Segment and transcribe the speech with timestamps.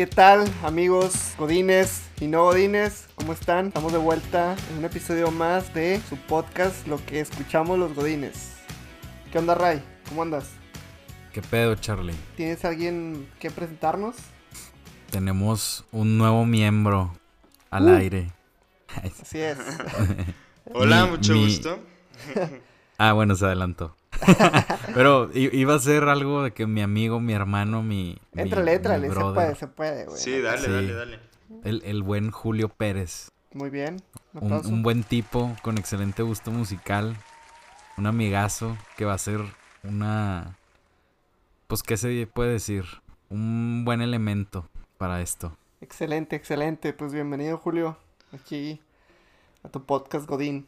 [0.00, 3.06] ¿Qué tal amigos Godines y no Godines?
[3.16, 3.66] ¿Cómo están?
[3.66, 8.54] Estamos de vuelta en un episodio más de su podcast Lo que escuchamos los Godines.
[9.30, 9.82] ¿Qué onda Ray?
[10.08, 10.52] ¿Cómo andas?
[11.34, 12.14] ¿Qué pedo Charlie?
[12.34, 14.16] ¿Tienes alguien que presentarnos?
[15.10, 17.12] Tenemos un nuevo miembro
[17.68, 17.96] al Uh.
[17.96, 18.32] aire.
[19.04, 19.58] Así es.
[20.72, 21.78] Hola, Mi- mucho mi- gusto.
[22.96, 23.94] Ah, bueno, se adelantó.
[24.94, 28.18] Pero iba a ser algo de que mi amigo, mi hermano, mi.
[28.32, 30.18] mi- Éntrale, mi éntrale, se brother, puede, se puede, güey.
[30.18, 30.70] Sí, dale, Sí.
[30.70, 31.18] dale, dale.
[31.64, 33.30] El, el buen Julio Pérez.
[33.52, 34.02] Muy bien.
[34.34, 34.68] Un Un, aplauso.
[34.68, 37.16] un buen tipo con excelente gusto musical.
[37.96, 39.40] Un amigazo que va a ser
[39.82, 40.56] una.
[41.66, 42.84] Pues, ¿qué se puede decir?
[43.28, 45.56] Un buen elemento para esto.
[45.80, 46.92] Excelente, excelente.
[46.92, 47.96] Pues bienvenido Julio
[48.32, 48.80] aquí
[49.64, 50.66] a tu podcast Godín.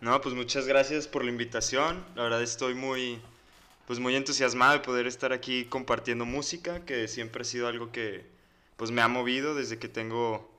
[0.00, 2.04] No, pues muchas gracias por la invitación.
[2.14, 3.20] La verdad estoy muy,
[3.86, 8.24] pues muy entusiasmado de poder estar aquí compartiendo música, que siempre ha sido algo que,
[8.76, 10.50] pues me ha movido desde que tengo,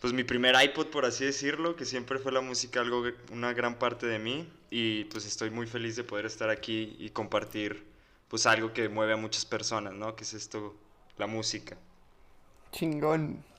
[0.00, 3.78] pues mi primer iPod, por así decirlo, que siempre fue la música algo, una gran
[3.80, 4.48] parte de mí.
[4.70, 7.84] Y pues estoy muy feliz de poder estar aquí y compartir,
[8.28, 10.14] pues algo que mueve a muchas personas, ¿no?
[10.14, 10.76] Que es esto,
[11.16, 11.76] la música.
[12.70, 13.53] Chingón.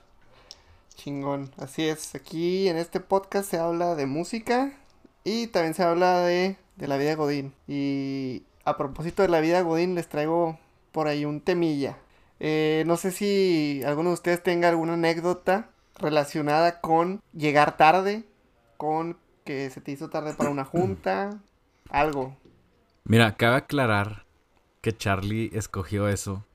[0.96, 1.52] Chingón.
[1.58, 2.16] Así es.
[2.16, 4.74] Aquí en este podcast se habla de música
[5.24, 7.54] y también se habla de, de la vida de Godín.
[7.68, 10.58] Y a propósito de la vida de Godín les traigo
[10.92, 11.98] por ahí un temilla.
[12.40, 18.24] Eh, no sé si alguno de ustedes tenga alguna anécdota relacionada con llegar tarde,
[18.78, 21.40] con que se te hizo tarde para una junta,
[21.90, 22.36] algo.
[23.04, 24.26] Mira, cabe aclarar
[24.82, 26.46] que Charlie escogió eso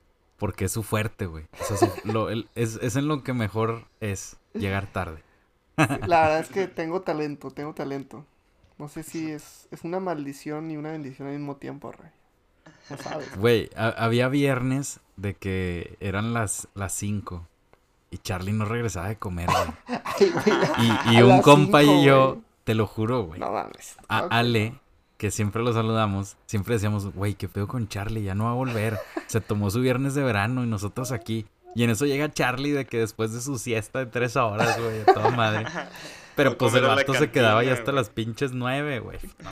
[0.41, 1.45] porque es su fuerte, güey.
[1.61, 5.21] O sea, su- lo- el- es, es en lo que mejor es llegar tarde.
[5.77, 8.25] La verdad es que tengo talento, tengo talento.
[8.79, 12.09] No sé si es, es una maldición y una bendición al mismo tiempo, Rey.
[12.89, 13.37] No sabes.
[13.37, 17.47] Güey, ha- había viernes de que eran las las 5
[18.09, 19.99] y Charlie no regresaba de comer, güey.
[20.03, 22.41] Ay, güey, Y, un las compa cinco, y yo, güey.
[22.63, 23.39] te lo juro, güey.
[23.39, 23.95] No mames.
[24.09, 24.19] A.
[24.31, 24.73] Ale,
[25.21, 28.55] que siempre lo saludamos, siempre decíamos, güey, qué pedo con Charlie, ya no va a
[28.55, 28.97] volver.
[29.27, 31.45] Se tomó su viernes de verano y nosotros aquí.
[31.75, 35.05] Y en eso llega Charlie de que después de su siesta de tres horas, güey,
[35.05, 35.65] toda madre.
[36.35, 39.19] Pero pues el vato se quedaba ya hasta las pinches nueve, güey.
[39.43, 39.51] No.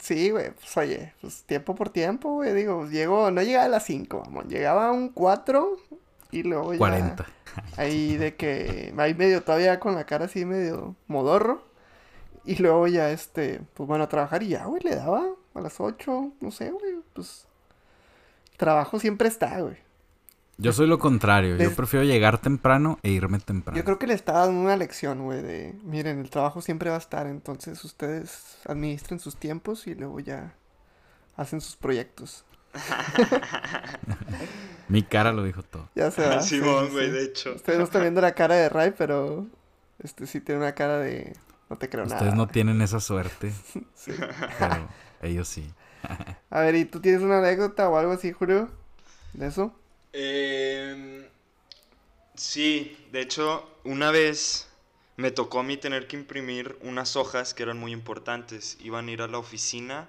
[0.00, 2.54] Sí, güey, pues oye, pues tiempo por tiempo, güey.
[2.54, 4.46] Digo, llegó, no llegaba a las 5, vamos.
[4.46, 5.78] Llegaba a un 4
[6.30, 6.78] y luego ya.
[6.78, 7.26] 40.
[7.76, 8.94] Ahí de que.
[8.96, 11.66] Ahí medio todavía con la cara así medio modorro.
[12.48, 13.60] Y luego ya este.
[13.74, 15.22] Pues bueno, a trabajar y ya, güey, le daba
[15.52, 16.94] a las 8, no sé, güey.
[17.12, 17.46] Pues.
[18.56, 19.76] Trabajo siempre está, güey.
[20.56, 23.76] Yo soy lo contrario, yo prefiero llegar temprano e irme temprano.
[23.76, 26.96] Yo creo que le estaba dando una lección, güey, de, miren, el trabajo siempre va
[26.96, 30.54] a estar, entonces ustedes administren sus tiempos y luego ya
[31.36, 32.44] hacen sus proyectos.
[34.88, 35.88] Mi cara lo dijo todo.
[35.94, 36.40] Ya se va.
[36.40, 37.54] Simón, güey, de hecho.
[37.54, 39.46] Ustedes no están viendo la cara de Ray, pero
[40.02, 41.36] este sí tiene una cara de
[41.70, 42.34] no te creo Ustedes nada.
[42.34, 43.52] no tienen esa suerte,
[43.94, 44.12] Sí.
[44.58, 44.88] pero
[45.22, 45.74] ellos sí.
[46.50, 48.70] A ver, ¿y tú tienes una anécdota o algo así, Julio?
[49.32, 49.74] ¿De eso?
[50.12, 51.24] Em,
[52.34, 54.68] sí, de hecho, una vez
[55.16, 58.76] me tocó a mí tener que imprimir unas hojas que eran muy importantes.
[58.80, 60.08] Iban a ir a la oficina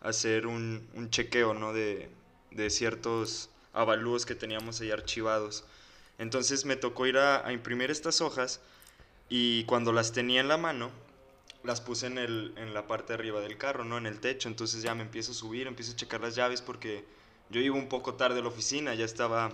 [0.00, 1.72] a hacer un, un chequeo, ¿no?
[1.72, 2.10] De,
[2.50, 5.64] de ciertos avalúos que teníamos ahí archivados.
[6.18, 8.60] Entonces me tocó ir a, a imprimir estas hojas
[9.28, 10.90] y cuando las tenía en la mano,
[11.64, 13.98] las puse en, el, en la parte de arriba del carro, ¿no?
[13.98, 14.48] En el techo.
[14.48, 17.04] Entonces ya me empiezo a subir, empiezo a checar las llaves porque
[17.50, 19.52] yo iba un poco tarde a la oficina, ya estaba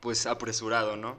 [0.00, 1.16] pues apresurado, ¿no?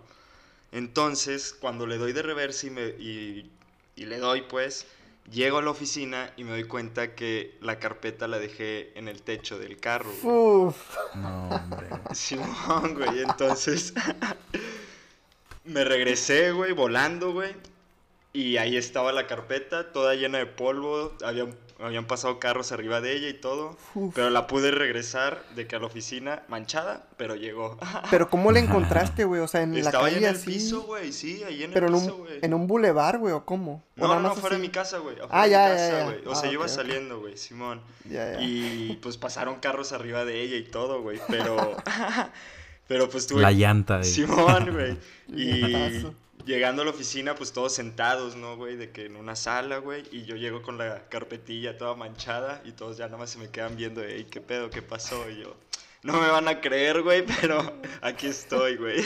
[0.71, 3.51] Entonces, cuando le doy de reversa y, me, y,
[3.95, 4.87] y le doy, pues,
[5.31, 9.21] llego a la oficina y me doy cuenta que la carpeta la dejé en el
[9.21, 10.11] techo del carro.
[10.21, 10.35] güey.
[10.35, 11.87] Uf, No, hombre.
[12.13, 13.93] Simón, güey, entonces
[15.65, 17.53] me regresé, güey, volando, güey.
[18.35, 23.15] Y ahí estaba la carpeta, toda llena de polvo, habían, habían pasado carros arriba de
[23.15, 23.77] ella y todo.
[23.93, 24.15] uf.
[24.15, 27.77] Pero la pude regresar de que a la oficina manchada, pero llegó.
[28.09, 29.39] Pero ¿cómo la encontraste, güey?
[29.39, 30.45] O sea, en Estaba la ahí calle en el así.
[30.47, 32.39] piso, güey, sí, ahí en pero el en piso, güey.
[32.41, 33.83] en un bulevar, güey, ¿o cómo?
[33.99, 35.15] ¿O No, no, más afuera de mi casa, güey.
[35.29, 36.03] Ah, de mi ya, ya, casa, ya.
[36.05, 36.25] güey.
[36.25, 37.81] O Ah, sea, yo iba saliendo, güey, Simón.
[38.09, 38.41] Ya, ya.
[38.41, 41.19] Y pues pasaron carros arriba de ella y todo, güey.
[41.29, 41.77] Pero.
[42.87, 43.41] pero pues tuve.
[43.41, 44.03] La llanta de...
[44.03, 44.97] Simón, güey.
[45.35, 46.05] Y
[46.45, 48.75] llegando a la oficina, pues todos sentados, ¿no, güey?
[48.75, 50.03] De que en una sala, güey.
[50.11, 53.49] Y yo llego con la carpetilla toda manchada y todos ya nada más se me
[53.49, 54.69] quedan viendo, ey, ¿qué pedo?
[54.69, 55.29] ¿Qué pasó?
[55.29, 55.55] Y yo,
[56.03, 59.03] no me van a creer, güey, pero aquí estoy, güey.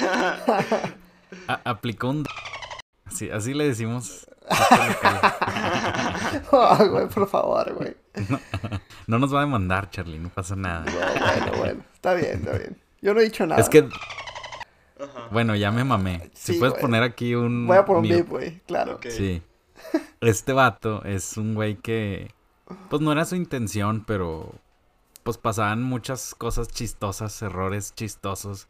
[1.48, 2.26] Aplicó un...
[3.06, 4.28] Así, así le decimos.
[6.52, 7.96] Ay, güey, por favor, güey.
[9.06, 10.86] No nos va a demandar, Charlie, no pasa nada.
[10.86, 11.84] No, bueno, bueno.
[11.94, 12.87] Está bien, está bien.
[13.02, 13.62] Yo no he dicho nada.
[13.62, 13.88] Es que
[15.00, 15.28] Ajá.
[15.32, 16.30] Bueno, ya me mamé.
[16.34, 17.68] Si Sí, puedes poner aquí un.
[17.68, 18.96] Voy a por un beep, güey, claro.
[18.96, 19.08] Ok.
[19.10, 19.42] Sí.
[20.22, 22.32] Este vato es un güey que.
[22.90, 24.56] Pues no era su intención, pero.
[25.24, 28.68] Pues pasaban muchas cosas chistosas, errores chistosos.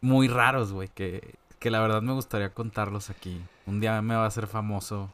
[0.00, 0.88] Muy raros, güey.
[0.88, 3.42] Que, que la verdad me gustaría contarlos aquí.
[3.66, 5.10] Un día me va a hacer famoso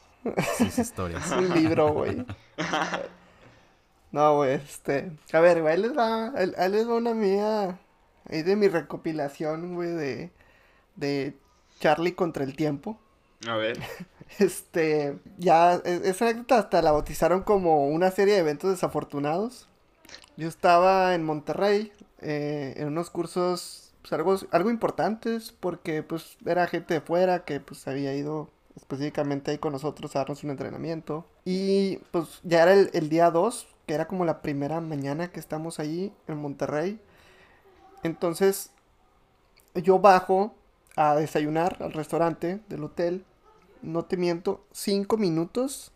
[0.57, 1.31] sus historias.
[1.37, 2.25] Un libro, güey.
[4.11, 5.11] No, güey, este.
[5.31, 6.27] A ver, güey, ahí les va.
[6.37, 7.79] Ahí ahí les va una mía.
[8.29, 10.31] Ahí de mi recopilación, güey, de.
[10.95, 11.35] De
[11.79, 12.97] Charlie contra el tiempo.
[13.47, 13.79] A ver.
[14.39, 15.17] Este.
[15.37, 15.75] Ya.
[15.85, 19.67] e- Esa anécdota hasta la bautizaron como una serie de eventos desafortunados.
[20.37, 21.91] Yo estaba en Monterrey.
[22.21, 23.93] eh, en unos cursos.
[24.01, 25.51] Pues algo, algo importantes.
[25.59, 30.19] Porque, pues, era gente de fuera que, pues, había ido específicamente ahí con nosotros a
[30.19, 31.27] darnos un entrenamiento.
[31.45, 35.39] Y pues ya era el, el día 2, que era como la primera mañana que
[35.39, 36.99] estamos allí en Monterrey.
[38.03, 38.71] Entonces
[39.75, 40.53] yo bajo
[40.95, 43.25] a desayunar al restaurante del hotel.
[43.81, 45.91] No te miento, cinco minutos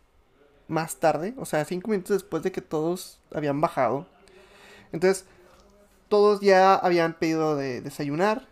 [0.68, 4.08] más tarde, o sea, cinco minutos después de que todos habían bajado.
[4.92, 5.26] Entonces,
[6.10, 8.48] todos ya habían pedido de desayunar.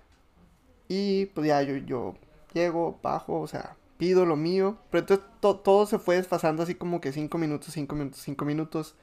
[0.88, 2.16] Y pues ya yo, yo
[2.54, 4.78] llego, bajo, o sea, pido lo mío.
[4.92, 8.46] Pero entonces to- todo se fue desfasando así como que 5 minutos, 5 minutos, 5
[8.46, 8.96] minutos.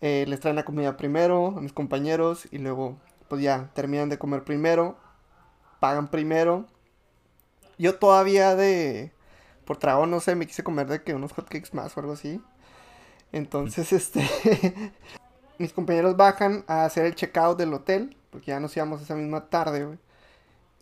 [0.00, 2.96] Eh, les traen la comida primero a mis compañeros y luego
[3.28, 4.96] pues ya terminan de comer primero.
[5.80, 6.66] Pagan primero.
[7.78, 9.12] Yo todavía de...
[9.64, 12.40] Por trago, no sé, me quise comer de que unos hotcakes más o algo así.
[13.32, 14.22] Entonces, este...
[15.58, 18.16] mis compañeros bajan a hacer el checkout del hotel.
[18.30, 19.98] Porque ya nos íbamos esa misma tarde, güey.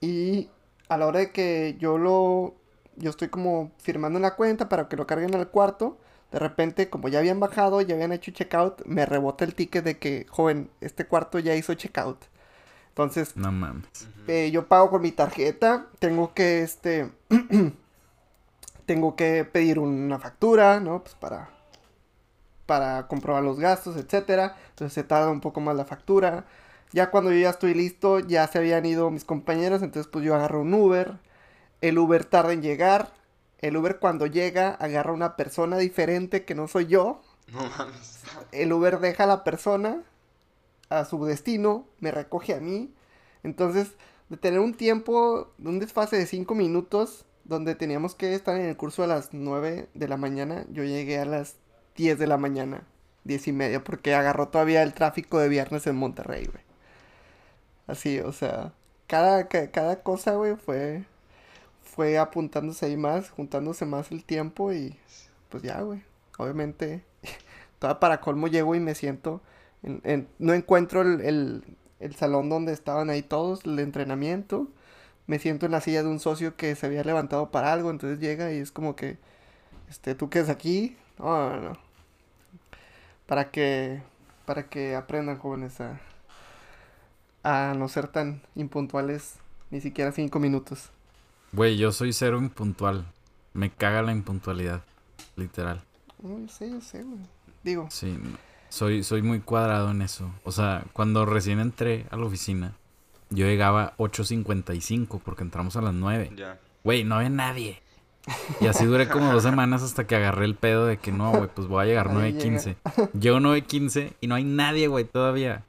[0.00, 0.50] Y
[0.88, 2.54] a la hora de que yo lo.
[2.96, 5.98] Yo estoy como firmando en la cuenta para que lo carguen al cuarto.
[6.30, 9.98] De repente, como ya habían bajado, ya habían hecho checkout, me rebota el ticket de
[9.98, 12.24] que, joven, este cuarto ya hizo checkout.
[12.94, 13.84] Entonces, No mames.
[14.28, 17.10] eh, yo pago con mi tarjeta, tengo que, este,
[18.86, 21.02] tengo que pedir una factura, ¿no?
[21.02, 21.50] Pues para,
[22.66, 24.56] para comprobar los gastos, etcétera.
[24.70, 26.44] Entonces se tarda un poco más la factura.
[26.92, 30.34] Ya cuando yo ya estoy listo, ya se habían ido mis compañeros, entonces pues yo
[30.34, 31.14] agarro un Uber.
[31.80, 33.12] El Uber tarda en llegar.
[33.58, 37.22] El Uber cuando llega agarra una persona diferente que no soy yo.
[37.52, 38.22] No mames.
[38.52, 40.02] El Uber deja a la persona
[40.88, 42.92] a su destino, me recoge a mí.
[43.42, 43.92] Entonces,
[44.28, 48.76] de tener un tiempo, un desfase de 5 minutos, donde teníamos que estar en el
[48.76, 51.56] curso a las 9 de la mañana, yo llegué a las
[51.96, 52.84] 10 de la mañana,
[53.24, 56.64] 10 y media, porque agarró todavía el tráfico de viernes en Monterrey, güey.
[57.86, 58.72] Así, o sea,
[59.06, 61.04] cada, ca- cada cosa, güey, fue,
[61.84, 64.96] fue apuntándose ahí más, juntándose más el tiempo y
[65.50, 66.02] pues ya, güey.
[66.38, 67.04] Obviamente,
[67.80, 69.42] toda para colmo llego y me siento,
[69.84, 71.64] en- en- no encuentro el, el-
[72.00, 74.66] el salón donde estaban ahí todos, el entrenamiento.
[75.26, 78.18] Me siento en la silla de un socio que se había levantado para algo, entonces
[78.18, 79.16] llega y es como que,
[79.88, 80.96] este, ¿tú qué es aquí?
[81.18, 81.78] No, no, no.
[83.26, 84.02] Para que,
[84.44, 85.98] para que aprendan jóvenes a,
[87.42, 89.34] a no ser tan impuntuales,
[89.70, 90.90] ni siquiera cinco minutos.
[91.52, 93.06] Güey, yo soy cero impuntual.
[93.54, 94.82] Me caga la impuntualidad.
[95.36, 95.82] Literal.
[96.22, 97.20] No, yo sé, yo sé, güey.
[97.62, 98.36] Digo, Sí, no.
[98.74, 100.30] Soy, soy muy cuadrado en eso.
[100.42, 102.74] O sea, cuando recién entré a la oficina,
[103.30, 106.32] yo llegaba 8.55 porque entramos a las 9.
[106.36, 106.58] Ya.
[106.82, 107.80] Güey, no había nadie.
[108.60, 111.48] Y así duré como dos semanas hasta que agarré el pedo de que no, güey,
[111.54, 113.10] pues voy a llegar Nadie 9.15.
[113.18, 115.64] Llego 9.15 y no hay nadie, güey, todavía.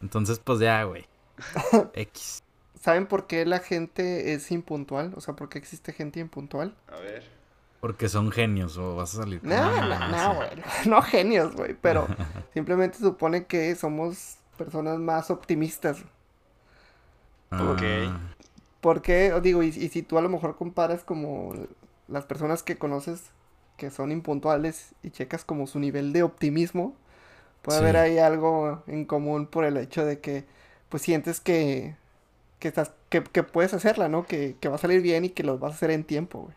[0.00, 1.06] Entonces, pues ya, güey.
[1.94, 2.42] X.
[2.80, 5.12] ¿saben por qué la gente es impuntual?
[5.16, 6.74] O sea, ¿por qué existe gente impuntual?
[6.86, 7.24] A ver.
[7.80, 10.48] Porque son genios o vas a salir No, no, no, güey.
[10.86, 11.74] No genios, güey.
[11.80, 12.06] Pero
[12.54, 16.04] simplemente supone que somos personas más optimistas.
[17.52, 17.82] Ok.
[17.82, 18.18] Ah,
[18.80, 21.54] Porque, o digo, y, y si tú a lo mejor comparas como
[22.08, 23.30] las personas que conoces
[23.76, 26.96] que son impuntuales y checas como su nivel de optimismo,
[27.62, 27.84] puede Sí.
[27.84, 30.46] haber ahí algo en común por el hecho de que,
[30.90, 31.96] pues sientes que,
[32.60, 34.26] que estás, que, que puedes hacerla, ¿no?
[34.26, 36.56] Que, que va a salir bien y que lo vas a hacer en tiempo, güey.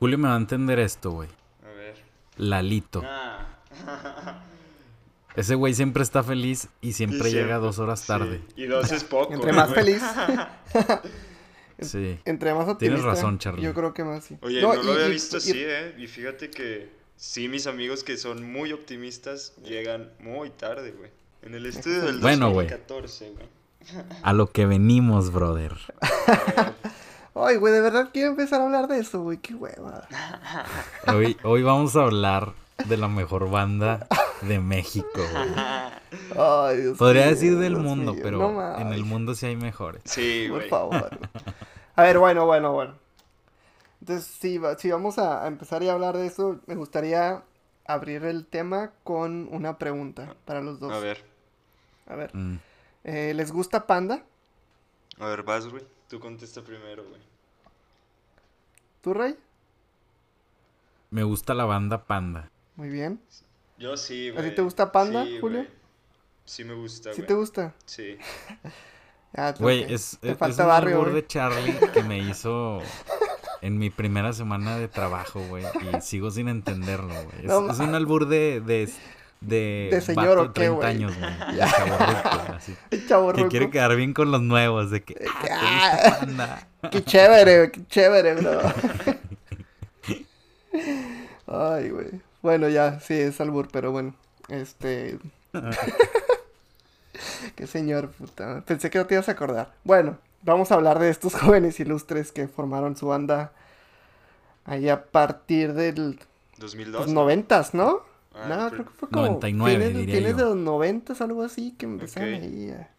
[0.00, 1.28] Julio me va a entender esto, güey.
[1.64, 1.94] A ver.
[2.36, 3.02] Lalito.
[3.06, 3.46] Ah.
[5.36, 8.06] Ese güey siempre está feliz y siempre Y llega dos horas sí.
[8.08, 8.40] tarde.
[8.56, 9.32] Y dos es poco.
[9.34, 9.84] Entre más güey.
[9.84, 10.02] feliz,
[11.80, 12.18] Sí.
[12.26, 13.06] entre más Tienes optimista.
[13.06, 13.62] razón, Charlie.
[13.62, 14.36] Yo creo que más sí.
[14.42, 15.94] Oye, no, lo y- había y- visto y- así, ¿eh?
[15.98, 21.10] Y fíjate que sí, mis amigos que son muy optimistas llegan muy tarde, güey.
[21.42, 22.66] En el estudio del Bueno, güey.
[22.68, 23.46] 2014, güey.
[24.22, 25.74] A lo que venimos, brother.
[27.34, 29.38] Ay, güey, de verdad quiero empezar a hablar de eso, güey.
[29.38, 30.06] Qué hueva.
[31.06, 32.52] Hoy, hoy vamos a hablar
[32.86, 34.06] de la mejor banda
[34.42, 35.54] de México, güey.
[36.38, 39.46] Ay, Dios Podría mío, decir del Dios mundo, mío, pero no en el mundo sí
[39.46, 40.02] hay mejores.
[40.06, 40.68] Sí, Por güey.
[40.70, 41.18] favor.
[41.96, 42.94] A ver, bueno, bueno, bueno.
[44.00, 47.42] Entonces, si, si vamos a, a empezar y a hablar de eso, me gustaría
[47.86, 50.92] abrir el tema con una pregunta para los dos.
[50.92, 51.22] A ver,
[52.06, 52.34] A ver.
[52.34, 52.58] Mm.
[53.04, 54.22] eh, ¿Les gusta Panda?
[55.18, 55.84] a ver, vas, güey.
[56.10, 57.20] Tú contesta primero, güey.
[59.00, 59.36] ¿Tú, Rey?
[61.10, 62.50] Me gusta la banda Panda.
[62.76, 63.20] Muy bien.
[63.78, 64.50] Yo sí, ¿A güey.
[64.50, 65.60] ti te gusta Panda, Sí, Julio?
[65.60, 65.70] güey.
[66.44, 67.28] Sí me gusta, ¿Sí güey.
[67.28, 67.74] te gusta?
[67.86, 68.18] Sí.
[69.32, 72.80] Ah, Güey, es, Te es, falta es un barrio, de Charlie que me hizo
[73.60, 75.64] en mi primera semana de trabajo, güey.
[75.96, 77.38] Y sigo sin entenderlo, güey.
[77.38, 78.60] Es, No, es un albur de...
[78.60, 78.90] de
[79.40, 80.88] de, ¿De señor vato o qué, 30 güey?
[80.88, 81.30] años, güey.
[81.56, 82.76] De así.
[83.08, 85.24] Chavo Que quiere quedar bien con los nuevos, de que...
[85.28, 86.16] Ah, ¿te ah.
[86.20, 86.68] Panda?
[86.90, 88.60] Qué chévere, güey, qué chévere, bro.
[91.46, 92.08] Ay, güey.
[92.42, 94.14] Bueno, ya, sí, es albur, pero bueno.
[94.48, 95.18] Este.
[97.54, 98.62] Qué señor, puta.
[98.66, 99.72] Pensé que no te ibas a acordar.
[99.84, 103.52] Bueno, vamos a hablar de estos jóvenes ilustres que formaron su banda
[104.64, 106.18] ahí a partir del
[106.58, 107.00] 2002.
[107.00, 107.22] los ¿no?
[107.22, 108.09] noventas, ¿no?
[108.34, 110.36] Ah, no, pero- creo que fue como 99 fines, diría fines yo.
[110.36, 112.40] de los noventas, algo así, que empezaron Ok.
[112.42, 112.90] ahí a,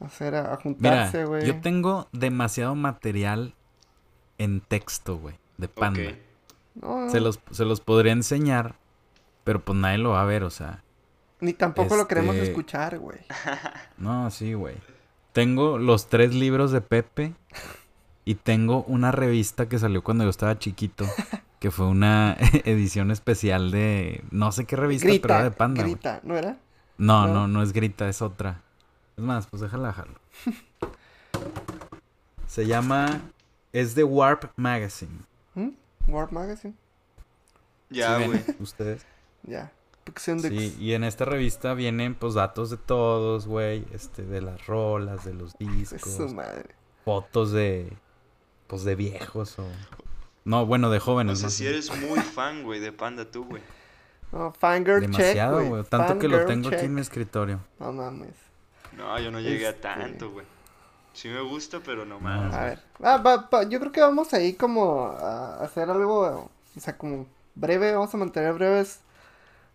[0.00, 1.46] a hacer, a, juntarse, güey.
[1.46, 3.54] yo tengo demasiado material
[4.38, 6.12] en texto, güey, de Panda.
[6.74, 8.74] No, Se los, se los podría enseñar,
[9.44, 10.82] pero pues nadie lo va a ver, o sea.
[11.40, 13.18] Ni tampoco lo queremos Este- escuchar, güey.
[13.96, 14.76] No, sí, güey.
[15.32, 17.34] Tengo los tres libros de Pepe
[18.26, 21.06] y tengo una revista que salió cuando yo estaba chiquito,
[21.60, 26.20] que fue una edición especial de no sé qué revista, pero era de Panda, grita,
[26.24, 26.58] ¿no era?
[26.98, 27.32] No, ¿no?
[27.32, 28.62] no, no es Grita, es otra.
[29.16, 30.18] Es más, pues déjala dejarlo.
[32.46, 33.22] Se llama
[33.72, 35.18] es de Warp Magazine.
[35.54, 35.70] ¿Mm?
[36.08, 36.74] Warp Magazine.
[37.90, 38.44] Ya, ¿Sí ven güey.
[38.58, 39.06] Ustedes.
[39.42, 39.72] Ya.
[40.16, 45.24] Sí, y en esta revista vienen pues datos de todos, güey, este, de las rolas,
[45.24, 46.74] de los Es su discos, madre.
[47.04, 47.92] fotos de,
[48.66, 49.64] pues de viejos o,
[50.44, 51.38] no, bueno, de No jóvenes.
[51.38, 53.62] sé más si eres muy fan, güey, de Panda tú, güey.
[54.32, 55.84] No, fangirl check, Demasiado, güey.
[55.84, 57.60] tanto que lo tengo aquí en mi escritorio.
[57.78, 58.34] No mames.
[58.96, 60.46] No, yo no llegué Este- a tanto, güey.
[61.12, 62.52] Sí me gusta, pero no más.
[62.54, 62.82] A ver.
[63.02, 67.26] Ah, va- va, yo creo que vamos ahí como a hacer algo, o sea, como
[67.54, 69.00] breve, vamos a mantener breves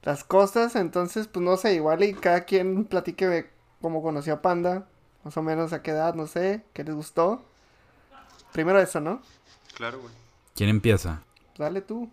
[0.04, 0.76] las cosas.
[0.76, 3.50] Entonces, pues no sé, igual y cada quien platique de
[3.82, 4.86] cómo conoció a Panda.
[5.24, 7.44] Más o menos a qué edad, no sé, qué les gustó.
[8.54, 9.22] Primero eso, ¿no?
[9.76, 10.14] Claro, güey.
[10.56, 11.22] ¿Quién empieza?
[11.58, 12.10] Dale tú.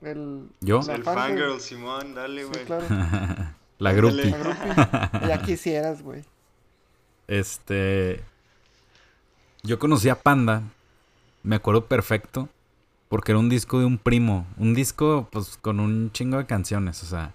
[0.00, 0.80] El, ¿Yo?
[0.86, 1.38] La El fangirl.
[1.38, 2.64] fangirl, Simón, dale, Sí, güey.
[2.64, 2.86] claro.
[3.78, 4.26] La groupie.
[4.30, 5.28] La groupie.
[5.28, 6.24] ya quisieras, güey.
[7.28, 8.22] Este.
[9.62, 10.62] Yo conocí a Panda.
[11.42, 12.48] Me acuerdo perfecto.
[13.08, 14.46] Porque era un disco de un primo.
[14.56, 17.02] Un disco, pues, con un chingo de canciones.
[17.02, 17.34] O sea.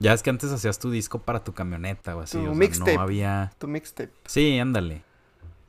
[0.00, 2.36] Ya es que antes hacías tu disco para tu camioneta o así.
[2.36, 2.94] Tu o sea, mixtape.
[2.96, 3.52] no había.
[3.58, 4.12] Tu mixtape.
[4.26, 5.02] Sí, ándale.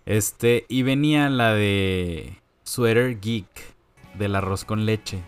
[0.06, 0.66] Este.
[0.70, 2.38] Y venía la de.
[2.64, 3.48] Sweater Geek.
[4.18, 5.20] Del arroz con leche.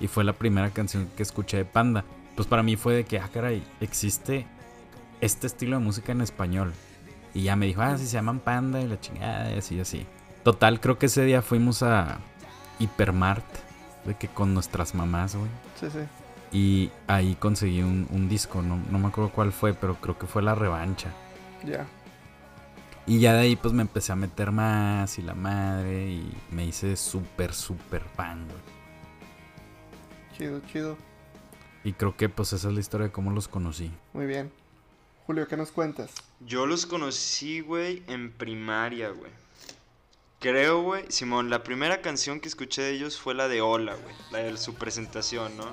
[0.00, 2.04] Y fue la primera canción que escuché de Panda.
[2.36, 4.46] Pues para mí fue de que, ah, caray, existe
[5.20, 6.72] este estilo de música en español.
[7.34, 10.06] Y ya me dijo, ah, sí, se llaman Panda y la chingada y así, así.
[10.42, 12.18] Total, creo que ese día fuimos a
[12.78, 13.44] Hipermart.
[14.04, 15.50] De que con nuestras mamás, güey.
[15.78, 15.98] Sí, sí.
[16.52, 20.26] Y ahí conseguí un, un disco, no, no me acuerdo cuál fue, pero creo que
[20.26, 21.10] fue La Revancha.
[21.64, 21.86] Ya.
[23.10, 26.64] Y ya de ahí pues me empecé a meter más y la madre y me
[26.64, 28.60] hice súper, súper fan, güey.
[30.38, 30.96] Chido, chido.
[31.82, 33.90] Y creo que pues esa es la historia de cómo los conocí.
[34.12, 34.52] Muy bien.
[35.26, 36.12] Julio, ¿qué nos cuentas?
[36.38, 39.32] Yo los conocí, güey, en primaria, güey.
[40.38, 44.14] Creo, güey, Simón, la primera canción que escuché de ellos fue la de Hola, güey.
[44.30, 45.64] La de su presentación, ¿no?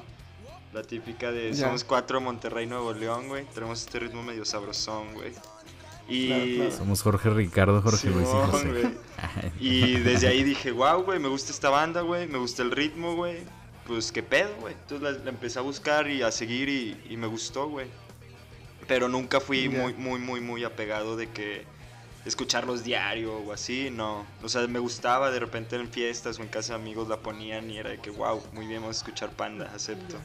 [0.74, 1.54] La típica de.
[1.54, 3.46] Somos cuatro Monterrey, Nuevo León, güey.
[3.54, 5.34] Tenemos este ritmo medio sabrosón, güey.
[6.08, 6.28] Y...
[6.28, 6.72] Claro, claro.
[6.72, 10.00] Somos Jorge Ricardo, Jorge Luis y José.
[10.04, 13.38] desde ahí dije, wow, güey, me gusta esta banda, güey, me gusta el ritmo, güey.
[13.86, 14.74] Pues qué pedo, güey.
[14.74, 17.88] Entonces la, la empecé a buscar y a seguir y, y me gustó, güey.
[18.88, 21.66] Pero nunca fui muy, muy, muy, muy apegado de que
[22.28, 24.26] escucharlos diario o así, no.
[24.44, 27.70] O sea, me gustaba de repente en fiestas o en casa de amigos la ponían
[27.70, 30.18] y era de que, wow, muy bien, vamos a escuchar Panda, acepto.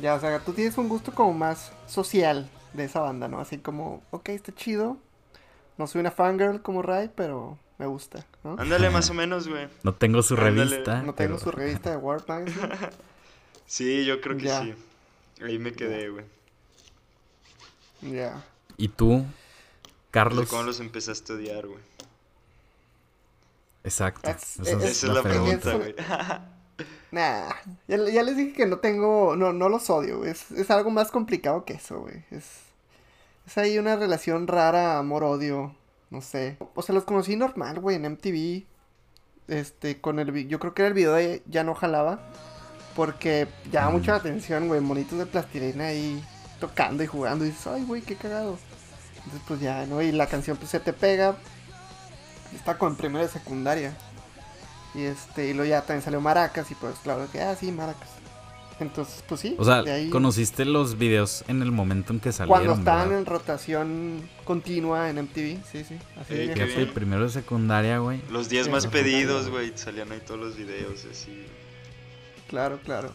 [0.00, 3.40] Ya, o sea, tú tienes un gusto como más social de esa banda, ¿no?
[3.40, 4.98] Así como, ok, está chido.
[5.78, 8.56] No soy una fangirl como Ray, pero me gusta, ¿no?
[8.58, 9.68] Ándale, más o menos, güey.
[9.82, 10.64] No tengo su Ándale.
[10.64, 11.02] revista.
[11.02, 12.68] No tengo pero- su revista de Warp Magazine.
[13.66, 14.62] Sí, yo creo que Ya.
[14.62, 14.74] sí.
[15.42, 16.26] Ahí me quedé, güey.
[18.02, 18.44] Ya.
[18.76, 19.24] ¿Y tú,
[20.10, 20.50] Carlos?
[20.50, 21.80] cómo los empezaste a odiar, güey.
[23.84, 24.28] Exacto.
[24.30, 25.94] Es- Esa es- Esa es la pregunta, güey.
[27.10, 27.48] Nah,
[27.86, 30.30] ya, ya les dije que no tengo, no, no los odio, güey.
[30.32, 32.24] Es, es algo más complicado que eso, güey.
[32.32, 32.63] Es,
[33.46, 35.74] es ahí una relación rara, amor-odio,
[36.10, 36.56] no sé.
[36.74, 38.66] O sea, los conocí normal, güey, en MTV.
[39.48, 42.20] este, con el, yo creo que el video de ya no jalaba,
[42.96, 46.24] porque llama mucho la atención, güey, monitos de plastilina ahí
[46.60, 48.58] tocando y jugando, y dices, ay, güey, qué cagado.
[49.16, 50.02] Entonces, pues ya, ¿no?
[50.02, 51.36] Y la canción, pues se te pega,
[52.54, 53.96] está con primero de secundaria.
[54.94, 58.08] Y este, y luego ya también salió Maracas, y pues claro que, ah, sí, Maracas.
[58.80, 59.54] Entonces, pues sí.
[59.58, 62.64] O sea, de ahí- conociste los videos en el momento en que salieron.
[62.64, 63.18] cuando estaban ¿verdad?
[63.20, 65.96] en rotación continua en MTV, sí, sí.
[66.20, 66.92] Así qué que- bien.
[66.92, 68.20] primero de secundaria, güey.
[68.30, 69.72] Los 10 Sí, más pedidos, güey.
[69.76, 71.46] Salían ahí todos los videos, así.
[72.48, 73.10] Claro, claro.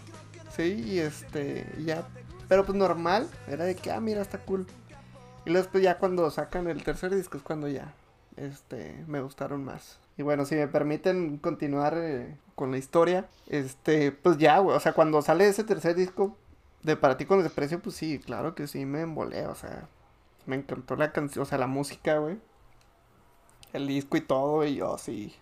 [0.55, 2.07] Sí, y este, ya.
[2.47, 4.65] Pero pues normal, era de que, ah, mira, está cool.
[5.45, 7.93] Y luego después ya cuando sacan el tercer disco es cuando ya,
[8.37, 9.99] este, me gustaron más.
[10.17, 14.79] Y bueno, si me permiten continuar eh, con la historia, este, pues ya, güey, o
[14.81, 16.35] sea, cuando sale ese tercer disco
[16.83, 19.87] de Para ti con desprecio, pues sí, claro que sí, me embolé, o sea,
[20.45, 22.37] me encantó la canción, o sea, la música, güey.
[23.71, 25.33] El disco y todo, y yo sí,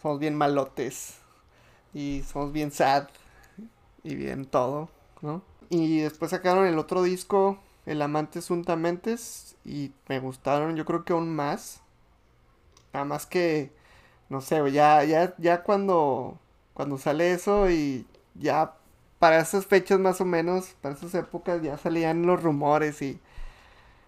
[0.00, 1.18] somos bien malotes.
[1.92, 3.08] Y somos bien sad.
[4.02, 4.88] Y bien todo,
[5.20, 5.42] ¿no?
[5.68, 9.56] Y después sacaron el otro disco, El Amante Suntamentes.
[9.62, 11.82] Y me gustaron, yo creo que aún más.
[12.94, 13.72] Nada más que,
[14.28, 16.38] no sé, ya, ya, ya cuando,
[16.74, 18.74] cuando sale eso y ya
[19.18, 23.20] para esas fechas más o menos, para esas épocas ya salían los rumores y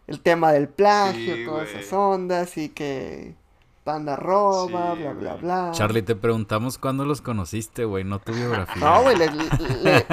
[0.06, 3.34] el tema del plagio, Sí, todas esas ondas y que
[3.84, 5.70] Panda roba, Sí, bla, bla, bla.
[5.72, 8.76] Charlie, te preguntamos cuándo los conociste, güey, no tu biografía.
[8.84, 9.30] No, güey, les,
[9.82, 10.06] le-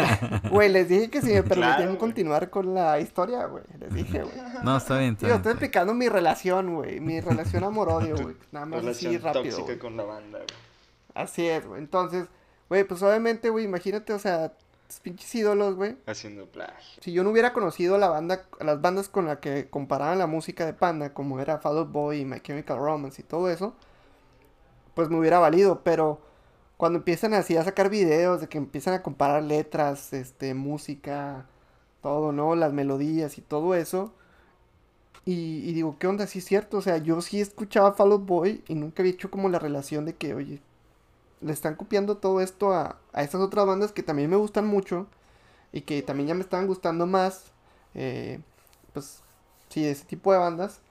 [0.50, 3.64] güey, les dije que si me permitían Claro, continuar con la historia, güey.
[3.80, 4.34] Les dije, güey.
[4.64, 5.36] No, está bien, está bien.
[5.38, 7.02] estoy explicando mi relación, güey.
[7.02, 8.38] Mi relación amor-odio, güey.
[8.54, 10.48] Nada más así rápido, tóxica con la banda, güey.
[11.14, 11.82] Así es, güey.
[11.82, 12.28] Entonces,
[12.70, 14.54] güey, pues obviamente, güey, imagínate, o sea,
[15.02, 15.98] pinches ídolos, güey.
[16.06, 17.02] Haciendo plagio.
[17.02, 20.66] Si yo no hubiera conocido la banda, las bandas con las que comparaban la música
[20.66, 23.76] de Panda, como era Fall Out Boy y My Chemical Romance y todo eso,
[24.94, 26.22] pues me hubiera valido, pero
[26.78, 31.46] cuando empiezan así a sacar videos, de que empiezan a comparar letras, este, música,
[32.02, 32.56] todo, ¿no?
[32.56, 34.14] Las melodías y todo eso.
[35.26, 36.26] Y, y digo, ¿qué onda?
[36.28, 39.30] Sí es cierto, o sea, yo sí escuchaba Fall Out Boy y nunca había hecho
[39.30, 40.62] como la relación de que, oye,
[41.42, 45.08] le están copiando todo esto a, a estas otras bandas que también me gustan mucho
[45.74, 47.52] y que también ya me estaban gustando más.
[47.96, 48.42] eh,
[48.94, 49.22] pues
[49.70, 50.82] sí, ese tipo de bandas.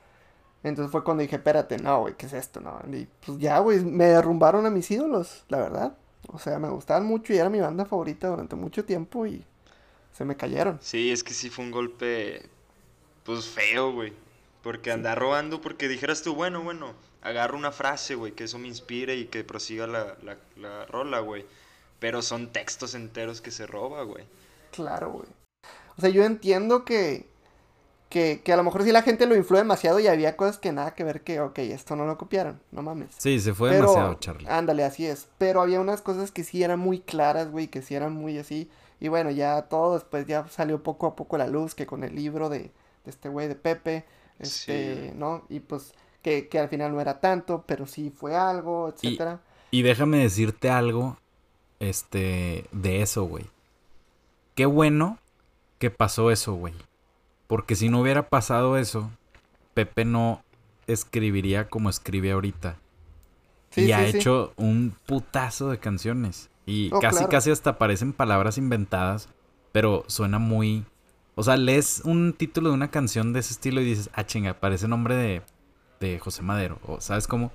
[0.65, 2.61] Entonces fue cuando dije, espérate, no, güey, ¿qué es esto?
[2.61, 5.97] No, y pues ya, güey, me derrumbaron a mis ídolos, la verdad.
[6.29, 9.45] O sea, me gustaban mucho y era mi banda favorita durante mucho tiempo y
[10.13, 10.81] se me cayeron.
[10.81, 12.49] Sí, es que sí fue un golpe,
[13.25, 14.15] pues feo, güey.
[14.67, 18.67] Porque andar robando, porque dijeras tú, bueno, bueno, agarro una frase, güey, que eso me
[18.67, 21.47] inspire y que prosiga la, la, la rola, güey.
[22.01, 24.25] Pero son textos enteros que se roba, güey.
[24.73, 25.29] Claro, güey.
[25.97, 27.29] O sea, yo entiendo que,
[28.09, 30.73] que, que a lo mejor sí la gente lo influyó demasiado y había cosas que
[30.73, 33.11] nada que ver que, ok, esto no lo copiaron, no mames.
[33.19, 34.49] Sí, se fue Pero- demasiado, Charlie.
[34.49, 35.29] Ándale, así es.
[35.39, 38.69] Pero había unas cosas que sí eran muy claras, güey, que sí eran muy así.
[38.99, 42.03] Y bueno, ya todo después ya salió poco a poco a la luz, que con
[42.03, 42.59] el libro de,
[43.05, 44.05] de este güey de Pepe,
[44.39, 45.13] este, Sí.
[45.15, 45.45] ¿no?
[45.49, 49.41] Y pues que, que al final no era tanto, pero sí fue algo, etcétera.
[49.71, 51.19] Y déjame decirte algo,
[51.81, 53.47] este, de eso, güey.
[54.55, 55.19] Qué bueno
[55.79, 56.75] que pasó eso, güey.
[57.47, 59.11] Porque si no hubiera pasado eso,
[59.75, 60.43] Pepe no
[60.87, 62.79] escribiría como escribe ahorita.
[63.71, 66.51] Sí, y ha sí, hecho un putazo de canciones.
[66.67, 67.29] Y Oh, casi, claro.
[67.29, 69.29] casi hasta parecen palabras inventadas,
[69.73, 70.85] pero suena muy...
[71.39, 74.55] O sea, lees un título de una canción de ese estilo y dices, ah, chinga,
[74.59, 75.43] parece nombre de,
[76.01, 76.79] de José Madero.
[76.87, 77.53] O, ¿sabes cómo?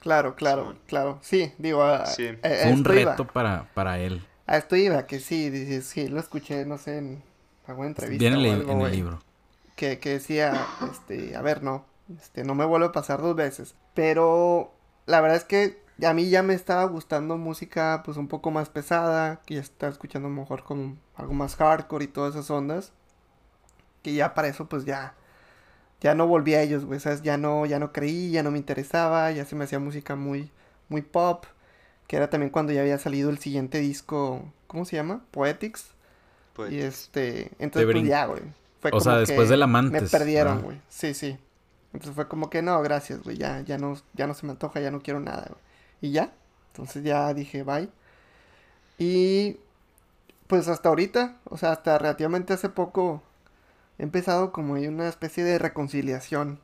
[0.00, 1.18] Claro, claro, claro.
[1.20, 2.28] Sí, digo, a, Sí.
[2.28, 2.88] a- a Fue un iba.
[2.94, 4.22] reto para, para él.
[4.46, 7.22] A esto iba, que sí, dices, sí, lo escuché, no sé, en
[7.66, 9.18] alguna entrevista Viene o en el- algo, en el libro.
[9.76, 11.84] que, que decía, este, a ver, no,
[12.18, 13.74] este, no me vuelve a pasar dos veces.
[13.94, 14.72] Pero
[15.04, 18.70] la verdad es que a mí ya me estaba gustando música pues un poco más
[18.70, 22.92] pesada, que ya estaba escuchando mejor como algo más hardcore y todas esas ondas.
[24.02, 25.14] Que ya para eso pues ya,
[26.00, 27.22] ya no volví a ellos, güey, ¿sabes?
[27.22, 30.50] Ya no, ya no creí, ya no me interesaba, ya se me hacía música muy,
[30.88, 31.44] muy pop.
[32.06, 35.22] Que era también cuando ya había salido el siguiente disco, ¿cómo se llama?
[35.30, 35.90] Poetics.
[36.54, 38.42] Pues, Y este, entonces pues ya, güey.
[38.80, 40.62] Fue O sea, como después que del Amantes, Me perdieron, ¿no?
[40.62, 40.80] güey.
[40.88, 41.38] Sí, sí.
[41.92, 43.36] Entonces fue como que no, gracias, güey.
[43.36, 45.60] Ya, ya no, ya no se me antoja, ya no quiero nada, güey.
[46.00, 46.32] Y ya.
[46.72, 47.88] Entonces ya dije bye.
[48.98, 49.56] Y
[50.46, 53.22] pues hasta ahorita, o sea, hasta relativamente hace poco
[54.00, 56.58] he empezado como hay una especie de reconciliación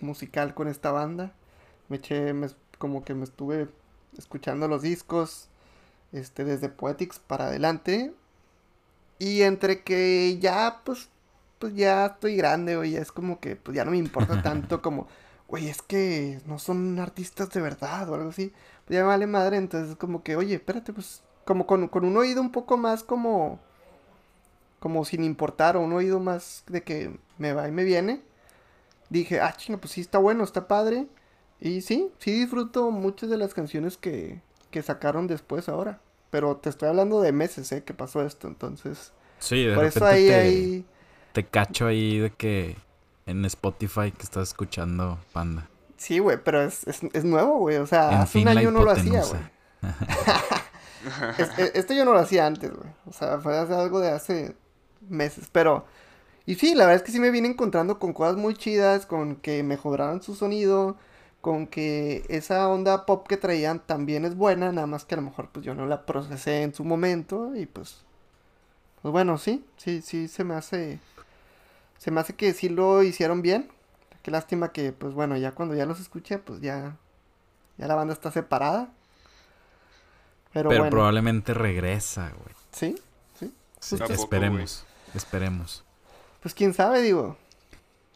[0.00, 1.32] musical con esta banda.
[1.88, 3.68] Me eché, me- como que me estuve
[4.16, 5.48] escuchando los discos,
[6.12, 8.12] este, desde Poetics para adelante.
[9.18, 11.08] Y entre que ya, pues,
[11.58, 14.80] pues ya estoy grande, güey, ya es como que, pues ya no me importa tanto
[14.82, 15.06] como
[15.48, 18.52] güey, es que no son artistas de verdad o algo así.
[18.86, 22.16] Pues ya me vale madre, entonces como que, oye, espérate, pues como con, con un
[22.16, 23.58] oído un poco más como,
[24.80, 28.22] como sin importar o un oído más de que me va y me viene.
[29.08, 31.06] Dije, ah, chinga, pues sí está bueno, está padre.
[31.60, 34.40] Y sí, sí disfruto muchas de las canciones que,
[34.70, 36.00] que sacaron después ahora.
[36.30, 37.82] Pero te estoy hablando de meses, ¿eh?
[37.84, 39.12] Que pasó esto, entonces...
[39.38, 40.84] Sí, de Por eso ahí, te, ahí...
[41.32, 42.76] te cacho ahí de que
[43.26, 45.68] en Spotify que estás escuchando Panda.
[45.96, 47.76] Sí, güey, pero es, es, es nuevo, güey.
[47.76, 49.40] O sea, En hace fin, un año no lo hacía, güey.
[51.38, 52.88] Es- e- Esto yo no lo hacía antes, güey.
[53.06, 54.54] O sea, fue algo de hace
[55.08, 55.48] meses.
[55.52, 55.86] Pero.
[56.46, 59.06] Y sí, la verdad es que sí me vine encontrando con cosas muy chidas.
[59.06, 60.96] Con que mejoraron su sonido.
[61.40, 64.72] Con que esa onda pop que traían también es buena.
[64.72, 67.54] Nada más que a lo mejor pues yo no la procesé en su momento.
[67.56, 68.04] Y pues.
[69.02, 69.64] Pues bueno, sí.
[69.76, 70.98] Sí, sí, se me hace.
[71.98, 73.70] Se me hace que sí lo hicieron bien.
[74.22, 76.96] Qué lástima que, pues bueno, ya cuando ya los escuché, pues ya.
[77.78, 78.90] Ya la banda está separada.
[80.52, 80.90] Pero, Pero bueno.
[80.90, 82.54] probablemente regresa, güey.
[82.72, 82.96] Sí,
[83.38, 83.54] sí.
[83.78, 85.84] Sí, ¿A poco, esperemos, esperemos.
[86.40, 87.36] Pues quién sabe, digo.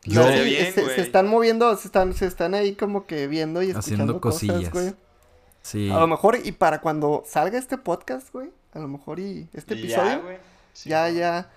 [0.05, 0.95] Yo- O sea, Estaría sí, bien, se, güey.
[0.97, 4.49] se están moviendo, se están, se están ahí como que viendo y escuchando Haciendo cosas,
[4.49, 4.73] cosillas.
[4.73, 4.95] güey.
[5.63, 9.49] Sí, A lo mejor, y para cuando salga este podcast, güey, a lo mejor y
[9.55, 10.37] este Y ya, episodio, güey.
[10.75, 11.15] Sí, ya, güey.
[11.17, 11.51] ya,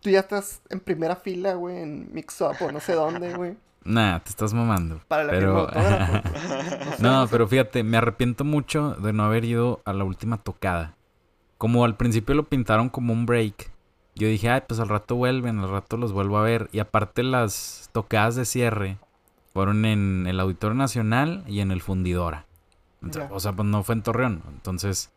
[0.00, 3.56] tú ya estás en primera fila, güey, en Mix Up o no sé dónde, güey,
[3.84, 5.00] nah, te estás mamando.
[5.08, 5.66] para la pero...
[5.66, 6.22] No
[7.00, 10.94] No, no pero fíjate, me arrepiento mucho de no haber ido a la última tocada.
[11.58, 13.72] Como al principio lo pintaron como un break.
[14.14, 16.68] Yo dije, ay, pues al rato vuelven, al rato los vuelvo a ver.
[16.72, 18.98] Y aparte las tocadas de cierre
[19.52, 22.44] fueron en el Auditorio Nacional y en el Fundidora.
[23.02, 23.30] Entonces.
[23.32, 24.42] O sea, pues no fue en Torreón.
[24.48, 25.10] Entonces,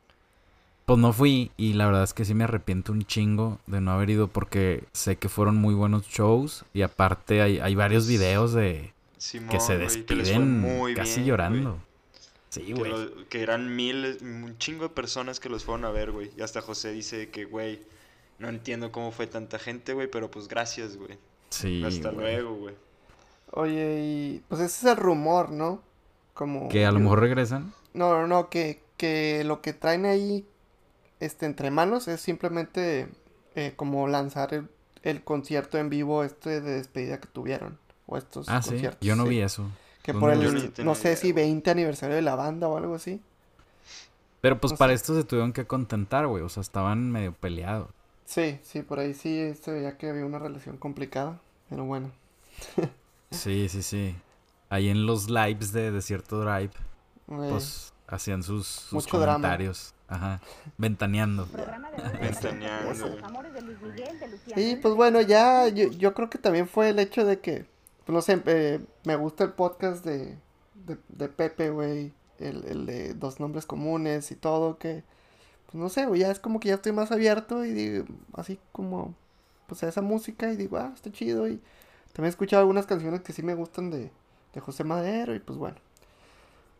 [0.85, 1.51] pues no fui.
[1.57, 4.85] Y la verdad es que sí me arrepiento un chingo de no haber ido porque
[4.93, 6.65] sé que fueron muy buenos shows.
[6.73, 10.61] Y aparte hay, hay varios videos de Simón, que se que despiden
[10.95, 11.77] casi bien, llorando.
[12.49, 12.91] Sí, Que, güey.
[12.91, 16.31] lo- que eran miles, un chingo de personas que los fueron a ver, güey.
[16.37, 17.81] Y hasta José dice que, güey,
[18.39, 21.17] no entiendo cómo fue tanta gente, güey, pero pues gracias, güey.
[21.49, 22.75] Sí, hasta luego, güey.
[23.51, 25.81] Oye, y pues ese es el rumor, ¿no?
[26.33, 26.67] Como...
[26.69, 27.73] Que a lo mejor regresan.
[27.93, 30.45] No, no, no, que, que lo que traen ahí
[31.21, 33.07] este, entre manos es simplemente
[33.55, 34.67] eh, como lanzar el,
[35.03, 37.77] el concierto en vivo este de despedida que tuvieron.
[38.07, 38.71] O estos Ah, sí.
[38.71, 38.99] conciertos.
[39.07, 39.29] Yo no sí.
[39.29, 39.69] vi eso.
[40.03, 41.45] Que ¿Dónde por el, no sé idea, si güey.
[41.45, 43.21] 20 aniversario de la banda o algo así.
[44.41, 44.95] Pero pues No para sé.
[44.95, 46.43] esto se tuvieron que contentar, güey.
[46.43, 47.87] O sea, estaban medio peleados.
[48.25, 51.39] Sí, sí, por ahí sí se veía que había una relación complicada.
[51.69, 52.11] Pero bueno.
[53.31, 54.15] Sí, sí, sí.
[54.69, 59.33] Ahí en los lives de Desierto Drive, eh, pues hacían sus, sus drama.
[59.33, 59.93] comentarios.
[60.07, 60.39] Ajá.
[60.77, 61.45] Ventaneando.
[62.21, 63.17] Ventaneando.
[64.55, 67.65] Sí, pues bueno, ya yo, yo creo que también fue el hecho de que,
[68.05, 70.37] pues no sé, eh, me gusta el podcast de,
[70.85, 75.03] de, de Pepe, güey, el, el de dos nombres comunes y todo, que,
[75.75, 79.15] no sé, ya es como que ya estoy más abierto y digo, así como,
[79.67, 81.61] pues a esa música y digo, ah, está chido y
[82.13, 84.11] también he escuchado algunas canciones que sí me gustan de,
[84.53, 85.77] de José Madero y pues bueno.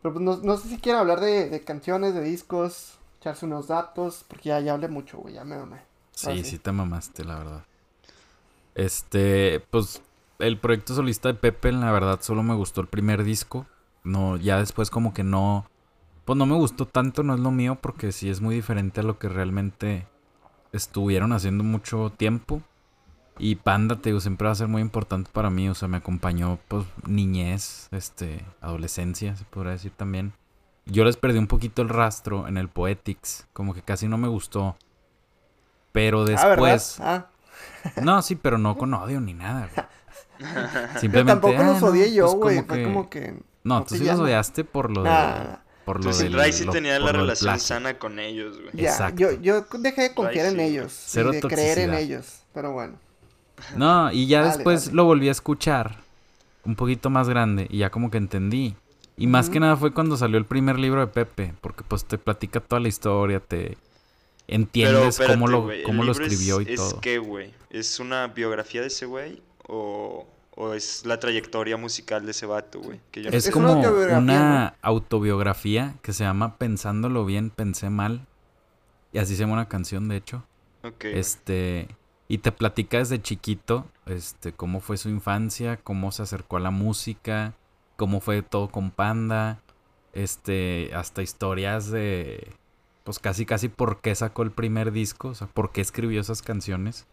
[0.02, 3.68] Pero pues no, no sé si quieren hablar de, de canciones, de discos, echarse unos
[3.68, 5.80] datos, porque ya, ya hablé mucho, güey, ya me mamé.
[6.12, 6.58] Sí, sí, sí.
[6.58, 7.64] te mamaste, la verdad.
[8.74, 10.02] Este, pues
[10.38, 13.66] el proyecto solista de Pepe, la verdad, solo me gustó el primer disco.
[14.04, 15.66] No, ya después como que no,
[16.26, 19.04] pues no me gustó tanto, no es lo mío, porque sí es muy diferente a
[19.04, 20.06] lo que realmente
[20.72, 22.60] estuvieron haciendo mucho tiempo.
[23.38, 25.98] Y Panda, te digo, siempre va a ser muy importante para mí, o sea, me
[25.98, 30.32] acompañó, pues, niñez, este, adolescencia, se podría decir también.
[30.86, 34.28] Yo les perdí un poquito el rastro en el Poetics, como que casi no me
[34.28, 34.76] gustó.
[35.92, 36.98] Pero Ah, después...
[37.00, 37.26] Ah.
[38.02, 39.68] No, sí, pero no con odio ni nada,
[41.00, 41.32] Simplemente.
[41.40, 42.56] tampoco ah, los no, odié yo, pues güey.
[42.56, 43.30] como Fue que- como que.
[43.64, 45.08] No, no tú sí los odiaste por lo de.
[45.10, 46.34] Nah, Por lo Pues del.
[46.34, 48.70] Ray sí lo- tenía la relación sana con ellos, güey.
[48.74, 49.16] ya, Exacto.
[49.20, 50.64] yo, yo dejé de confiar Ay, en sí.
[50.64, 50.92] ellos.
[51.06, 52.00] Cero y de creer en toxicidad.
[52.00, 52.40] ellos.
[52.52, 52.98] Pero bueno.
[53.76, 54.96] No, y ya Dale, después dale.
[54.96, 55.96] lo volví a escuchar.
[56.64, 57.66] Un poquito más grande.
[57.70, 58.74] Y ya como que entendí.
[59.16, 59.52] Y más Ujú.
[59.54, 61.54] que nada fue cuando salió el primer libro de Pepe.
[61.62, 63.78] Porque pues te platica toda la historia, te.
[64.48, 67.00] Entiendes Pero, cómo lo, espérate, cómo ¿el lo libro es- escribió y ¿Es todo.
[67.00, 67.52] qué, güey?
[67.70, 69.42] ¿Es una biografía de ese güey?
[69.66, 73.00] ¿O, o es la trayectoria musical de ese vato, güey?
[73.12, 73.46] Que yo no Es.
[73.46, 78.26] Es una como autobiografía, una autobiografía que se llama Pensándolo bien, pensé mal.
[79.12, 80.44] Y así se llama una canción, de hecho.
[80.82, 81.18] Ok, güey.
[81.18, 81.88] Este,
[82.26, 86.70] y te platica desde chiquito, este, cómo fue su infancia, cómo se acercó a la
[86.70, 87.54] música,
[87.96, 89.60] cómo fue todo con Panda,
[90.12, 92.52] este, hasta historias de,
[93.04, 96.42] pues casi casi por qué sacó el primer disco, o sea, por qué escribió esas
[96.42, 97.06] canciones.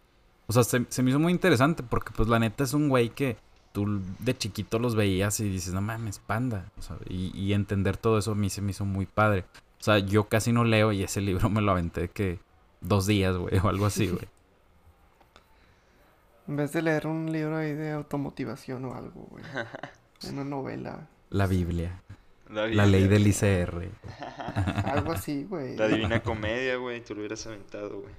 [0.46, 3.10] O sea, se, se me hizo muy interesante porque pues la neta es un güey
[3.10, 3.36] que
[3.72, 6.70] tú de chiquito los veías y dices, no mames, panda.
[6.78, 9.44] O sea, y, y entender todo eso a mí se me hizo muy padre.
[9.80, 12.38] O sea, yo casi no leo y ese libro me lo aventé que
[12.80, 14.28] dos días, güey, o algo así, güey.
[16.46, 19.44] En vez de leer un libro ahí de automotivación o algo, güey.
[20.30, 21.08] Una novela.
[21.30, 22.00] La Biblia.
[22.50, 23.90] La, La ley del ICR.
[24.86, 25.76] Algo así, güey.
[25.76, 27.02] La divina comedia, güey.
[27.02, 28.14] Tú lo hubieras aventado, güey.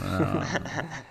[0.00, 1.02] Ah.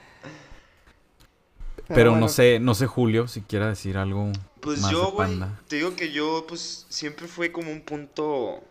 [1.88, 5.12] Pero no bueno, sé, no sé Julio si quiera decir algo Pues más yo, de
[5.12, 5.60] güey, Panda.
[5.68, 8.64] te digo que yo, pues, siempre fue como un punto,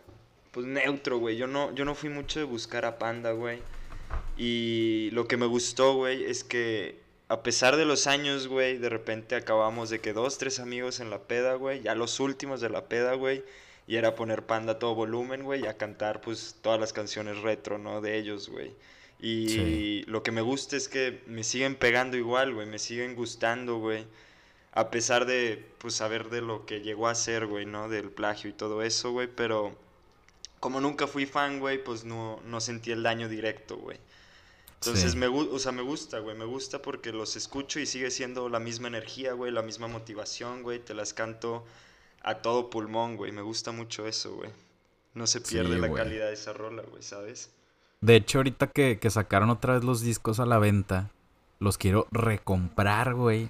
[0.51, 1.37] pues, neutro, güey.
[1.37, 3.61] Yo no, yo no fui mucho de buscar a Panda, güey.
[4.37, 8.89] Y lo que me gustó, güey, es que a pesar de los años, güey, de
[8.89, 12.69] repente acabamos de que dos, tres amigos en la peda, güey, ya los últimos de
[12.69, 13.43] la peda, güey,
[13.87, 17.41] y era poner Panda a todo volumen, güey, y a cantar, pues, todas las canciones
[17.41, 18.01] retro, ¿no?
[18.01, 18.73] De ellos, güey.
[19.25, 20.03] Y Sí.
[20.05, 24.05] lo que me gusta es que me siguen pegando igual, güey, me siguen gustando, güey.
[24.71, 27.89] A pesar de, pues, saber de lo que llegó a ser, güey, ¿no?
[27.89, 29.75] Del plagio y todo eso, güey, pero
[30.59, 33.97] como nunca fui fan, güey, pues no, no sentí el daño directo, güey.
[34.75, 35.17] Entonces Sí.
[35.17, 38.59] me, o sea, me gusta, güey, me gusta porque los escucho y sigue siendo la
[38.59, 41.65] misma energía, güey, la misma motivación, güey, te las canto
[42.21, 44.51] a todo pulmón, güey, me gusta mucho eso, güey.
[45.15, 47.49] No se pierde Sí, la calidad de esa rola, güey, ¿sabes?
[48.05, 51.09] De hecho, ahorita que, que sacaron otra vez los discos a la venta,
[51.59, 53.49] los quiero recomprar, güey.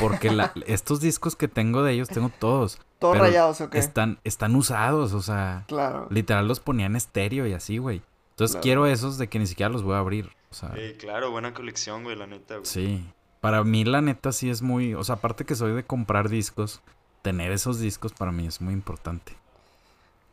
[0.00, 2.80] Porque la- estos discos que tengo de ellos, tengo todos.
[2.98, 3.78] Todos rayados, ¿o qué?
[3.78, 6.06] Están, están usados, o sea, Claro.
[6.10, 8.00] literal los ponían estéreo y así, güey.
[8.30, 8.62] Entonces Claro.
[8.62, 10.30] quiero esos de que ni siquiera los voy a abrir.
[10.50, 12.64] O sea, Eh, claro, buena colección, güey, la neta, güey.
[12.66, 13.06] sí.
[13.42, 14.94] Para mí, la neta, sí es muy.
[14.94, 16.80] O sea, aparte que soy de comprar discos,
[17.20, 19.36] tener esos discos para mí es muy importante.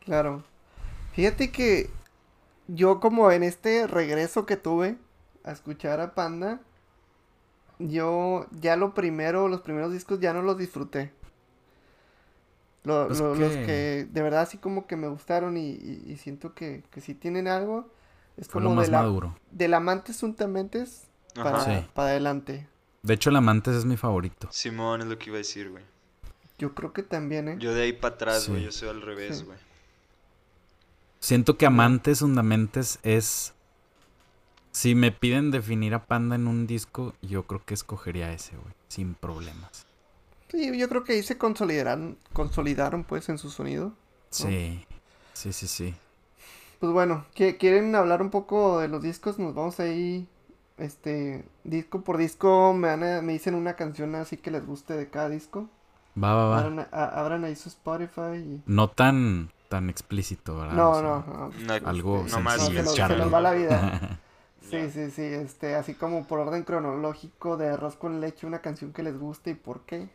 [0.06, 0.42] Claro.
[1.12, 1.90] Fíjate que
[2.68, 4.96] yo como en este regreso que tuve
[5.44, 6.60] a escuchar a Panda,
[7.78, 11.12] yo ya lo primero, los primeros discos ya no los disfruté.
[12.84, 16.16] Lo- Pues lo- Los que- de verdad así como que me gustaron y, y- y
[16.16, 17.90] siento que, que sí tienen algo.
[18.36, 19.38] Es Fue lo como más de la, maduro.
[19.50, 21.60] del Amantes Untamentes para.
[21.64, 21.86] Sí.
[21.94, 22.68] para adelante.
[23.02, 24.48] De hecho, el Amantes es mi favorito.
[24.50, 25.84] Simón es lo que iba a decir, güey.
[26.58, 27.56] Yo creo que también, ¿eh?
[27.58, 28.66] Yo de ahí para atrás, güey, Sí.
[28.66, 29.44] yo soy al revés, Sí.
[31.24, 33.54] Siento que Amantes Fundamentes es.
[34.72, 38.74] Si me piden definir a Panda en un disco, yo creo que escogería ese, güey.
[38.88, 39.86] Sin problemas.
[40.50, 43.94] Sí, yo creo que ahí se consolidaron, consolidaron pues en su sonido.
[44.28, 44.84] Sí.
[45.32, 45.94] Sí, sí, sí.
[46.78, 49.38] Pues bueno, ¿qui- ¿quieren hablar un poco de los discos?
[49.38, 50.28] Nos vamos ahí,
[50.76, 55.08] este, disco por disco, me, a- me dicen una canción así que les guste de
[55.08, 55.70] cada disco.
[56.22, 56.58] Va, va, va.
[56.58, 58.62] Abran, a- abran ahí su Spotify y...
[58.66, 60.74] No tan, tan explícito, ¿verdad?
[60.74, 61.80] No, O sea, no, no.
[61.80, 64.20] No, Algo no más No, se sencillo, nos, se nos va la vida.
[64.70, 68.94] Sí, sí, sí, este, así como por orden cronológico de arroz con leche, una canción
[68.94, 70.08] que les guste y por qué.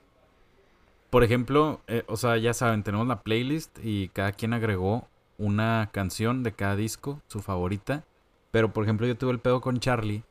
[1.12, 5.90] Por ejemplo, eh, o sea, ya saben, tenemos la playlist y cada quien agregó una
[5.92, 8.06] canción de cada disco, su favorita.
[8.50, 10.24] Pero, por ejemplo, yo tuve el pedo con Charlie,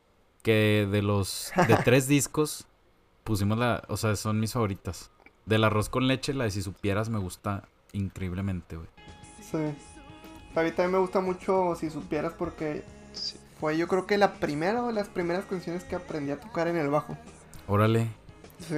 [0.43, 2.67] que de los de tres discos
[3.23, 5.11] pusimos la, o sea, son mis favoritas.
[5.45, 8.89] Del arroz con leche, la de si supieras me gusta increíblemente, güey.
[9.51, 9.57] Sí.
[10.55, 12.83] A mí también me gusta mucho Si Supieras porque
[13.13, 13.37] Sí.
[13.59, 16.77] fue yo creo que la primera o las primeras canciones que aprendí a tocar en
[16.77, 17.17] el bajo.
[17.67, 18.07] Órale.
[18.67, 18.75] Sí.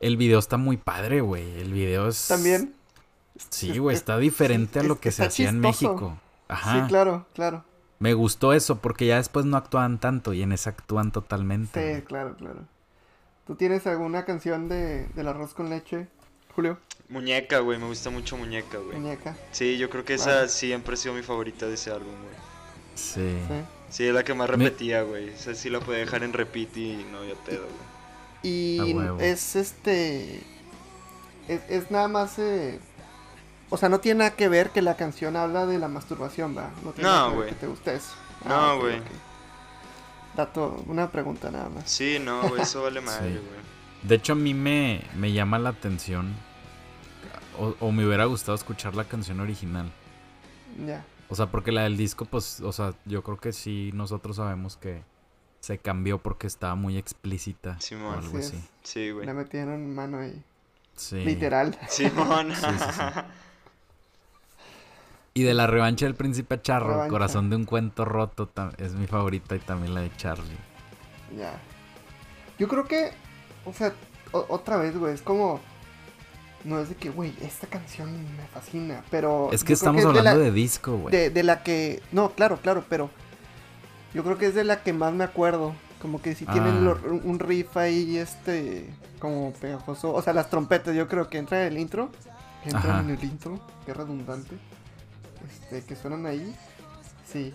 [0.00, 1.60] El video está muy padre, güey.
[1.60, 2.74] El video es También.
[3.50, 5.60] Sí, güey, está diferente a lo que se hacía en.
[5.60, 6.18] México.
[6.48, 6.82] Ajá.
[6.82, 7.64] Sí, claro, claro.
[7.98, 11.80] Me gustó eso porque ya después no actúan tanto y en esa actúan totalmente.
[11.82, 12.02] Sí, güey.
[12.04, 12.64] claro, claro.
[13.46, 16.08] ¿Tú tienes alguna canción de, del arroz con leche,
[16.54, 16.78] Julio?
[17.08, 18.96] Muñeca, güey, me gusta mucho Muñeca, güey.
[18.98, 19.36] Muñeca.
[19.52, 20.48] Sí, yo creo que esa Vale.
[20.48, 22.34] siempre ha sido mi favorita de ese álbum, güey.
[22.94, 23.36] Sí.
[23.48, 23.64] Sí.
[23.90, 25.30] Sí, es la que más Me- repetía, güey.
[25.30, 27.94] O sea, sí la podía dejar en repeat y no había pedo, güey.
[28.42, 30.40] Y es este.
[31.48, 32.38] Es, es nada más.
[32.38, 32.78] eh,
[33.70, 36.70] o sea, no tiene nada que ver que la canción habla de la masturbación, ¿va?
[36.84, 37.48] No tiene No, nada que ver güey.
[37.50, 38.12] que te guste eso.
[38.48, 39.02] No, ok, güey.
[40.36, 41.88] Dato, una pregunta nada más.
[41.90, 43.40] Sí, no, güey, eso vale madre, Sí.
[44.04, 46.32] De hecho, a mí me, me llama la atención.
[47.58, 49.90] O, o me hubiera gustado escuchar la canción original.
[50.86, 51.04] Ya.
[51.28, 54.76] O sea, porque la del disco, pues, o sea, yo creo que sí, nosotros sabemos
[54.76, 55.02] que
[55.60, 57.80] se cambió porque estaba muy explícita.
[57.80, 58.14] Simón.
[58.14, 58.62] o algo Así.
[58.82, 59.26] Sí, güey.
[59.26, 60.42] Le metieron mano ahí.
[60.94, 61.24] Sí.
[61.24, 61.78] Literal.
[61.88, 62.54] Simón.
[62.54, 63.02] Sí, sí, sí.
[65.36, 67.10] Y de la revancha del príncipe Charro, Revancha.
[67.10, 70.56] Corazón de un cuento roto, es mi favorita y también la de Charlie.
[71.36, 71.60] Ya.
[72.56, 73.10] Yo creo que,
[73.66, 73.92] o sea,
[74.32, 75.60] o- otra vez, güey, es como.
[76.64, 79.50] No es de que, güey, esta canción me fascina, pero.
[79.52, 81.14] Es que estamos es hablando la- de, disco, güey.
[81.14, 82.02] de, de la que.
[82.12, 83.10] No, claro, claro, pero.
[84.14, 85.74] Yo creo que es de la que más me acuerdo.
[86.00, 86.80] Como que si tienen Ah.
[86.80, 90.12] lo- un riff ahí, este, como pegajoso.
[90.14, 92.10] O sea, las trompetas, yo creo que entran en el intro.
[92.64, 93.00] Entran Ajá.
[93.00, 94.56] en el intro, qué redundante.
[95.50, 96.54] Este, que suenan ahí.
[97.30, 97.52] Sí.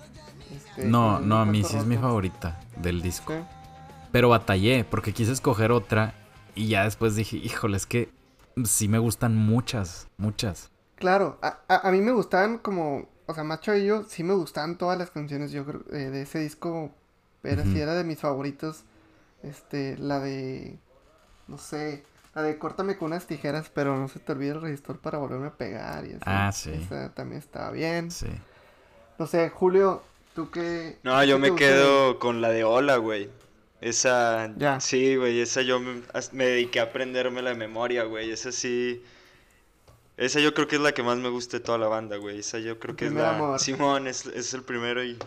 [0.56, 3.34] Este, No, no, a mí sí es mi favorita del disco.
[3.34, 3.39] Sí.
[4.12, 6.13] Pero batallé porque quise escoger otra
[6.56, 8.10] y ya después dije, híjole, es que
[8.65, 10.72] sí me gustan muchas, muchas.
[10.95, 14.34] Claro, a, a, a mí me gustaban como, o sea, Macho y yo, sí me
[14.34, 16.91] gustaban todas las canciones, yo creo, eh, de ese disco,
[17.43, 17.78] era, sí Ujú.
[17.80, 18.84] era de mis favoritos,
[19.43, 20.78] este, la de,
[21.48, 22.04] no sé,
[22.36, 25.48] la de Córtame con unas tijeras, pero no se te olvide el resistor para volverme
[25.48, 26.24] a pegar y así.
[26.26, 26.72] Ah, sí.
[26.72, 28.12] Esa también estaba bien.
[28.12, 28.28] Sí.
[29.17, 30.02] No sé, Julio,
[30.36, 30.98] ¿tú qué?
[31.04, 33.30] No, yo me quedo con la de Hola, güey.
[33.82, 34.80] Esa, Ya.
[34.82, 38.32] sí, güey, esa yo me, dediqué a aprenderme la memoria, güey.
[38.32, 39.02] Esa sí,
[40.18, 42.39] esa yo creo que es la que más me gusta de toda la banda, güey.
[42.39, 43.36] Esa yo creo que es la...
[43.36, 43.60] amor.
[43.60, 45.18] Simón, es, es el primero y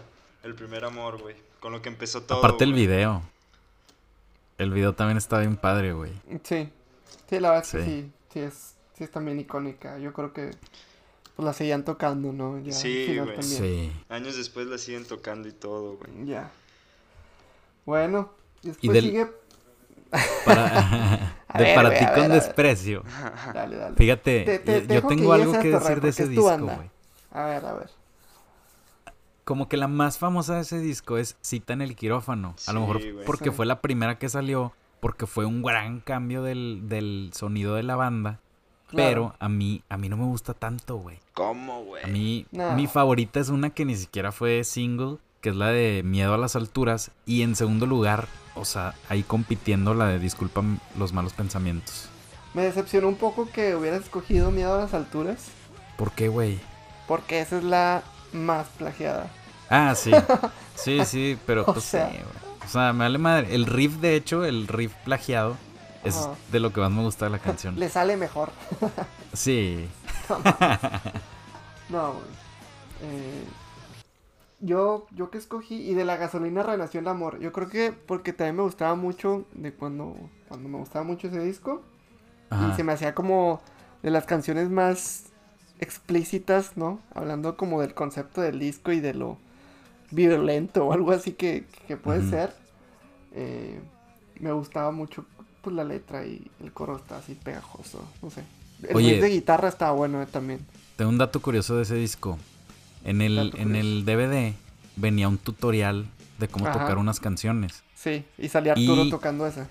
[0.42, 1.36] el primer amor, güey.
[1.60, 2.38] Con lo que empezó todo.
[2.38, 3.22] Aparte el video.
[4.58, 6.12] El video también está bien padre, güey.
[6.44, 6.68] Sí,
[7.28, 7.90] sí, la verdad es que Sí.
[7.90, 10.50] sí, sí es, sí es también icónica, yo creo que,
[11.34, 12.60] pues la seguían tocando, ¿no?
[12.60, 13.42] Ya, Sí, güey.
[13.42, 13.90] Sí.
[14.10, 16.26] Años después la siguen tocando y todo, güey.
[16.26, 16.50] Ya.
[17.86, 18.30] Bueno,
[18.62, 19.26] después del- sigue.
[20.44, 23.02] Para, de ver, para güey, ti con desprecio.
[23.54, 23.96] Dale, dale.
[23.96, 26.90] Fíjate, Te- te yo- que tengo algo que decir de ese es disco, güey.
[27.30, 27.90] A ver, a ver.
[29.44, 32.54] Como que la más famosa de ese disco es Cita en el quirófano.
[32.66, 33.56] A lo mejor porque Sí.
[33.56, 37.96] fue la primera que salió, porque fue un gran cambio del, del sonido de la
[37.96, 38.38] banda.
[38.94, 39.36] Pero Claro.
[39.40, 41.18] a mí, a mí no me gusta tanto, güey.
[41.32, 42.04] ¿Cómo, güey?
[42.04, 42.72] A mí, No.
[42.74, 46.38] mi favorita es una que ni siquiera fue single, que es la de Miedo a
[46.38, 47.10] las alturas.
[47.24, 50.62] Y en segundo lugar, o sea, ahí compitiendo la de Disculpa
[50.98, 52.08] los malos pensamientos.
[52.54, 55.46] Me decepcionó un poco que hubieras escogido Miedo a las alturas,
[55.96, 56.60] ¿Por qué, güey?
[57.08, 59.28] porque esa es la más plagiada.
[59.70, 60.10] Ah, sí.
[60.74, 62.08] Sí, sí, pero O pues sea.
[62.10, 62.64] sí, güey.
[62.64, 63.54] O sea, me vale madre.
[63.54, 65.56] El riff, de hecho, el riff plagiado,
[66.02, 67.78] es de lo que más me gusta de la canción.
[67.78, 68.50] Le sale mejor.
[69.34, 69.86] Sí.
[71.88, 72.24] No, güey.
[73.02, 73.44] Eh,
[74.62, 77.40] yo, yo que escogí, y de la gasolina renació el amor.
[77.40, 80.16] Yo creo que porque también me gustaba mucho de cuando,
[80.48, 81.82] cuando me gustaba mucho ese disco.
[82.50, 83.62] Y se me hacía como
[84.02, 85.32] de las canciones más
[85.80, 87.00] explícitas, ¿no?
[87.14, 89.38] Hablando como del concepto del disco y de lo
[90.10, 92.54] violento o algo así que, que puede ser.
[93.34, 93.80] Eh,
[94.38, 95.24] me gustaba mucho
[95.62, 98.44] pues la letra y el coro está así pegajoso, no sé.
[98.82, 99.20] El Oye.
[99.20, 100.60] de guitarra estaba bueno eh, también.
[100.96, 102.38] Tengo un dato curioso de ese disco.
[103.04, 104.54] En el, en el DVD
[104.96, 106.06] venía un tutorial
[106.38, 106.78] de cómo Ajá.
[106.80, 107.82] tocar unas canciones.
[107.94, 109.68] Sí, y salía Arturo Y- tocando esa.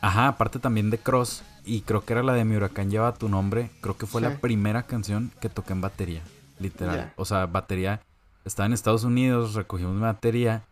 [0.00, 1.42] Ajá, aparte también de Cross.
[1.64, 3.70] Y creo que era la de Mi Huracán Lleva tu nombre.
[3.80, 4.28] Creo que fue Sí.
[4.28, 6.22] la primera canción que toqué en batería.
[6.58, 7.12] Literal.
[7.16, 8.00] O sea, batería.
[8.44, 10.62] Estaba en Estados Unidos, recogimos mi batería.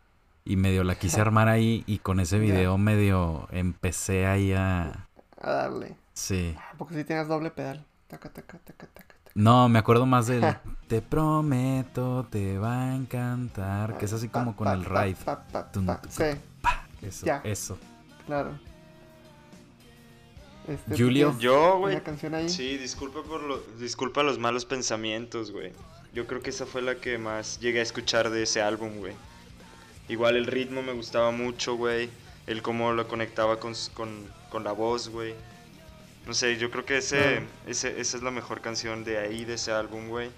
[0.45, 1.83] Y medio la quise armar ahí.
[1.87, 5.07] Y con ese video medio empecé ahí a.
[5.41, 5.97] A darle.
[6.15, 6.55] Sí.
[6.57, 7.85] Ah, Porque si tienes doble pedal.
[8.07, 9.16] Taca, taca, taca, taca.
[9.37, 10.43] No, me acuerdo más del
[10.89, 13.99] Te prometo, te va a encantar.
[13.99, 15.17] Que es así como con el ride.
[17.03, 17.79] Eso, eso.
[18.27, 18.59] claro.
[20.69, 21.37] Este, ¿tú Julio.
[21.39, 21.97] Yo, güey.
[22.49, 25.73] Sí, disculpa por lo, disculpa los malos pensamientos, güey.
[26.13, 29.15] Yo creo que esa fue la que más llegué a escuchar de ese álbum, güey.
[30.09, 32.11] Igual el ritmo me gustaba mucho, güey.
[32.47, 34.09] El cómo lo conectaba con, s- con,
[34.51, 35.35] con la voz, güey.
[36.27, 39.55] No sé, yo creo que ese, ese, esa es la mejor canción de ahí, de
[39.55, 40.31] ese álbum, güey.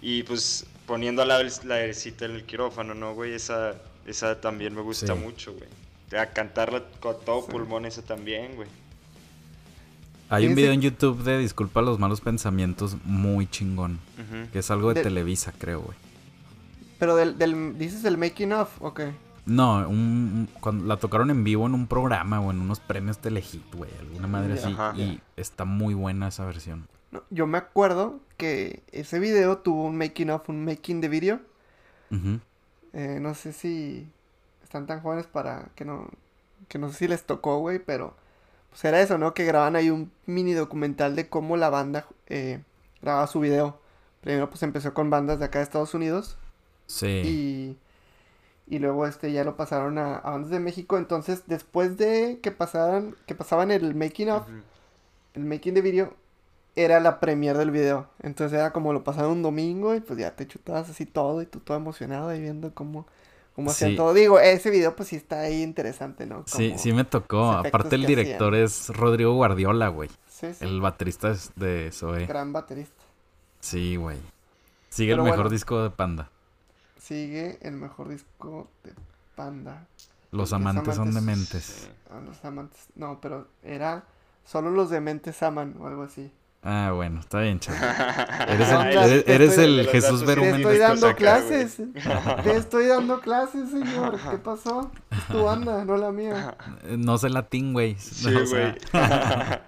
[0.00, 3.34] Y pues poniendo la, la cita en el quirófano, ¿no, güey?
[3.34, 3.74] Esa,
[4.06, 5.18] esa también me gusta Sí.
[5.20, 5.68] mucho, güey.
[6.20, 7.50] A cantarla con todo Sí.
[7.50, 8.68] pulmón, esa también, güey.
[10.30, 13.98] Hay un video en YouTube de Disculpa los malos pensamientos muy chingón.
[14.52, 15.96] Que es algo de, De- Televisa, creo, güey.
[16.98, 19.00] Pero del, del, dices el making of, ok.
[19.44, 23.74] No, un, cuando la tocaron en vivo en un programa o en unos premios Telehit,
[23.74, 23.90] güey.
[23.98, 24.72] Alguna madre así.
[24.72, 24.94] Ajá.
[24.96, 26.86] Y está muy buena esa versión.
[27.10, 31.40] No, yo me acuerdo que ese video tuvo un making of, un making de video.
[32.10, 32.38] Ujú.
[32.92, 34.06] Eh, no sé si
[34.62, 36.08] están tan jóvenes para que no,
[36.68, 38.14] que no sé si les tocó, güey, pero
[38.70, 39.34] pues era eso, ¿no?
[39.34, 42.62] Que graban ahí un mini documental de cómo la banda eh,
[43.02, 43.80] grababa su video.
[44.20, 46.38] Primero pues empezó con bandas de acá de Estados Unidos
[46.86, 47.06] Sí.
[47.06, 47.76] y,
[48.74, 50.96] y luego este ya lo pasaron a, a bandas de México.
[50.96, 54.46] Entonces después de que pasaran, que pasaban el making of,
[55.34, 56.14] el making de video
[56.74, 58.08] era la premiere del video.
[58.22, 61.46] Entonces era como lo pasaron un domingo y pues ya te chutabas así todo y
[61.46, 63.06] tú todo emocionado ahí viendo cómo,
[63.54, 63.96] cómo hacían Sí.
[63.96, 64.14] todo.
[64.14, 66.44] Digo, ese video pues sí está ahí interesante, ¿no?
[66.46, 67.50] Sí, Como- sí me tocó.
[67.52, 70.08] Aparte el director es Rodrigo Guardiola, güey.
[70.28, 72.24] Sí, sí, El baterista es de Zoe.
[72.26, 73.02] gran baterista.
[73.60, 74.16] Sí, güey.
[74.88, 75.50] Sigue el mejor bueno.
[75.50, 76.30] disco de Panda.
[77.02, 78.92] Sigue el mejor disco de
[79.34, 79.86] Panda.
[80.30, 81.14] Los amantes son amantes.
[81.24, 81.90] dementes.
[82.10, 82.80] Ah, los amantes.
[82.94, 84.04] No, pero era
[84.44, 86.32] solo los dementes aman o algo así.
[86.62, 87.80] Ah, bueno, está bien, chaval.
[88.48, 91.16] Eres No, el, eres, eres estoy- el los Jesús datos Te estoy Esto dando saca,
[91.16, 91.76] clases.
[92.44, 94.20] Te estoy dando clases, señor.
[94.30, 94.92] ¿Qué pasó?
[95.10, 96.56] Es tu banda, no la mía.
[96.98, 97.96] No sé latín, güey.
[97.98, 99.60] Sí, O sea, güey.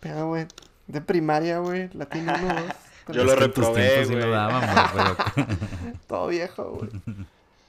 [0.00, 0.46] Pero, güey,
[0.86, 2.62] de primaria, güey, latín 1, 2.
[3.08, 4.20] Yo lo es reprobé, güey.
[4.20, 5.16] pero...
[6.08, 6.90] Todo viejo, güey.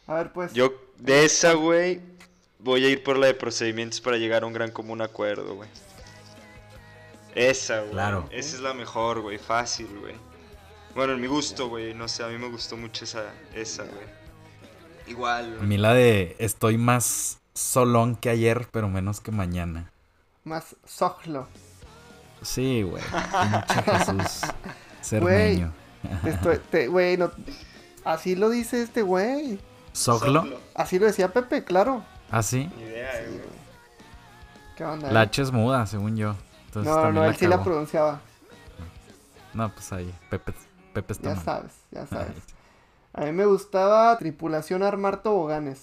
[0.08, 0.54] A ver, pues.
[0.54, 2.02] Yo de esa, güey,
[2.60, 5.70] voy a ir por la de procedimientos para llegar a un gran común acuerdo, güey.
[7.34, 7.92] Esa, güey.
[7.92, 8.30] Claro.
[8.32, 9.38] Esa es la mejor, güey.
[9.38, 10.16] Fácil, güey.
[10.94, 11.94] Bueno, en mi gusto, güey.
[11.94, 14.26] No sé, a mí me gustó mucho esa, esa, güey.
[15.08, 19.92] Igual, A mí la de estoy más solón que ayer, pero menos que mañana.
[20.44, 21.48] Más sojlo.
[22.42, 23.04] Sí, güey.
[23.04, 24.76] Pinche Jesús Güey.
[25.06, 25.72] Cermeño.
[26.90, 27.32] Güey, no.
[28.04, 29.60] Así lo dice este güey.
[29.92, 30.46] ¿Soglo?
[30.74, 32.04] Así lo decía Pepe, claro.
[32.30, 32.70] ¿Ah, sí?
[32.78, 33.42] Idea, eh, güey.
[34.76, 35.12] ¿Qué onda?
[35.12, 35.26] La eh?
[35.28, 36.36] H es muda, según yo.
[36.68, 38.20] Entonces no, no, no, la él sí la pronunciaba.
[39.54, 40.14] No, pues ahí.
[40.30, 40.54] Pepe,
[40.94, 41.46] Pepe está Ya mal.
[41.46, 42.36] sabes, ya sabes.
[43.14, 45.82] A mí me gustaba Tripulación Armar Toboganes.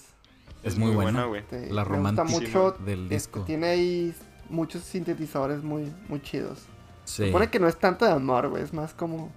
[0.61, 1.25] Es muy buena.
[1.25, 1.41] güey.
[1.41, 2.71] Este, La me gusta romántica mucho.
[2.85, 3.41] del este, disco.
[3.41, 4.15] tiene ahí
[4.49, 6.59] muchos sintetizadores muy, muy chidos.
[7.05, 7.27] Sí.
[7.27, 9.31] Supone que no es tanto de amor, güey, es más como...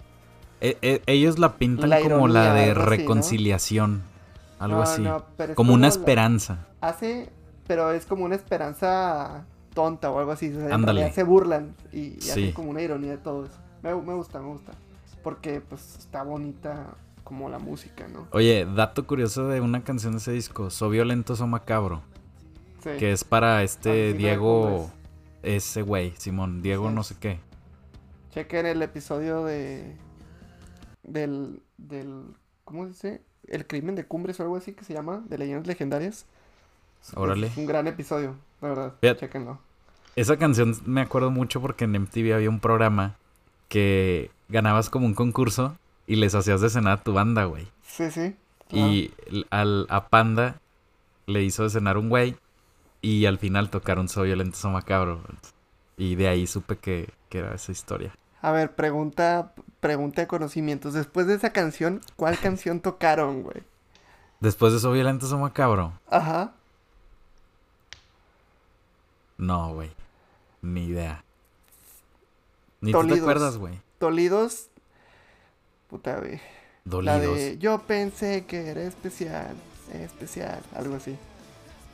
[0.60, 2.86] E- e- ellos la pintan La como la de algo así, ¿no?
[2.86, 4.02] reconciliación.
[4.58, 5.02] Algo No, así.
[5.02, 6.66] no, pero es como una la- esperanza.
[6.80, 7.28] Hace,
[7.66, 9.44] pero es como una esperanza
[9.74, 10.50] tonta o algo así.
[10.54, 11.12] O sea, Ándale.
[11.12, 12.30] se burlan y, y Sí.
[12.30, 13.54] hacen como una ironía de todo eso.
[13.82, 14.72] Me, me gusta, me gusta.
[15.22, 16.94] Porque pues está bonita
[17.24, 18.26] como la música, ¿no?
[18.30, 20.70] Oye, dato curioso de una canción de ese disco.
[20.70, 22.00] So violento, so macabro.
[22.82, 22.90] Sí.
[22.98, 24.90] Que es para Ah, este sí, Diego.
[25.42, 26.62] Ese güey, Simón.
[26.62, 26.94] Diego Sí.
[26.94, 27.40] no sé qué.
[28.36, 29.96] Chequen el episodio de...
[31.02, 31.62] Del...
[31.78, 32.34] del
[32.64, 33.22] ¿Cómo se dice?
[33.48, 35.22] El crimen de cumbres o algo así que se llama.
[35.26, 36.26] De leyendas legendarias.
[37.14, 37.46] Órale.
[37.46, 38.94] Es un gran episodio, la verdad.
[39.00, 39.20] Fíjate.
[39.20, 39.58] Chequenlo.
[40.16, 43.16] Esa canción me acuerdo mucho porque en MTV había un programa
[43.70, 47.66] que ganabas como un concurso y les hacías de cenar a tu banda, güey.
[47.86, 48.36] Sí, sí.
[48.68, 48.86] claro.
[48.92, 49.14] Y
[49.48, 50.60] al, a Panda
[51.24, 52.36] le hizo de cenar un güey
[53.00, 55.22] y al final tocaron So Violento, So Macabro.
[55.96, 58.12] Y de ahí supe que, que era esa historia.
[58.46, 60.94] A ver, pregunta, pregunta de conocimientos.
[60.94, 63.64] Después de esa canción, ¿cuál canción tocaron, güey?
[64.38, 65.94] Después de So Violento, So Macabro.
[66.08, 66.52] Ajá.
[69.36, 69.90] No, güey.
[70.62, 71.24] Ni idea.
[72.80, 73.80] Ni tú te acuerdas, güey.
[73.98, 74.68] Dolidos.
[75.90, 76.36] Puta, güey.
[76.36, 76.38] La
[76.84, 77.36] Dolidos.
[77.36, 79.56] de Yo pensé que era especial,
[79.92, 81.18] especial, algo así.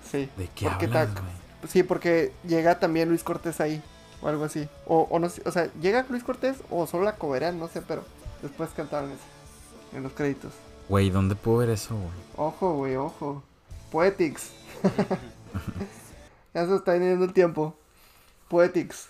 [0.05, 0.29] Sí.
[0.37, 1.23] ¿De qué porque hablas, ta-?
[1.67, 3.83] Sí, porque llega también Luis Cortés ahí,
[4.23, 4.69] o algo así.
[4.87, 7.83] O, o no sé, o sea, llega Luis Cortés o solo la coberan, no sé,
[7.83, 8.05] pero
[8.43, 10.53] después cantaron eso en los créditos.
[10.89, 12.09] Güey, ¿dónde puedo ver eso, güey?
[12.37, 13.43] Ojo, güey, ojo.
[13.91, 14.51] Poetics.
[16.55, 17.75] ya se está viniendo el tiempo.
[18.49, 19.09] Poetics.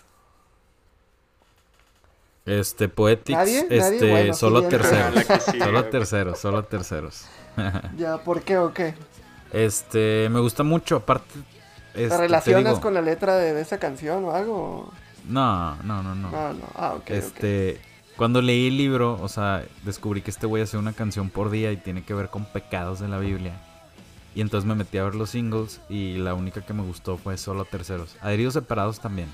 [2.45, 3.63] Este, Poetics, ¿Nadie?
[3.69, 3.77] ¿Nadie?
[3.95, 4.77] este, Bueno, solo siguiente.
[4.89, 5.43] terceros.
[5.45, 7.25] Sigue, solo terceros, solo terceros.
[7.97, 8.95] Ya, ¿por qué o qué?
[9.53, 11.39] Este, me gusta mucho, aparte.
[11.93, 14.91] Este, ¿Te te relacionas digo- con la letra de, de esa canción o algo?
[15.27, 16.31] No, no, no, no.
[16.31, 16.65] No, no.
[16.75, 17.09] Ah, ok.
[17.09, 17.79] este,
[18.17, 21.71] cuando leí el libro, o sea, descubrí que este güey hace una canción por día
[21.71, 23.59] y tiene que ver con pecados de la Biblia.
[24.35, 27.37] Y entonces me metí a ver los singles y la única que me gustó fue
[27.37, 28.15] solo terceros.
[28.21, 29.29] Adheridos separados también,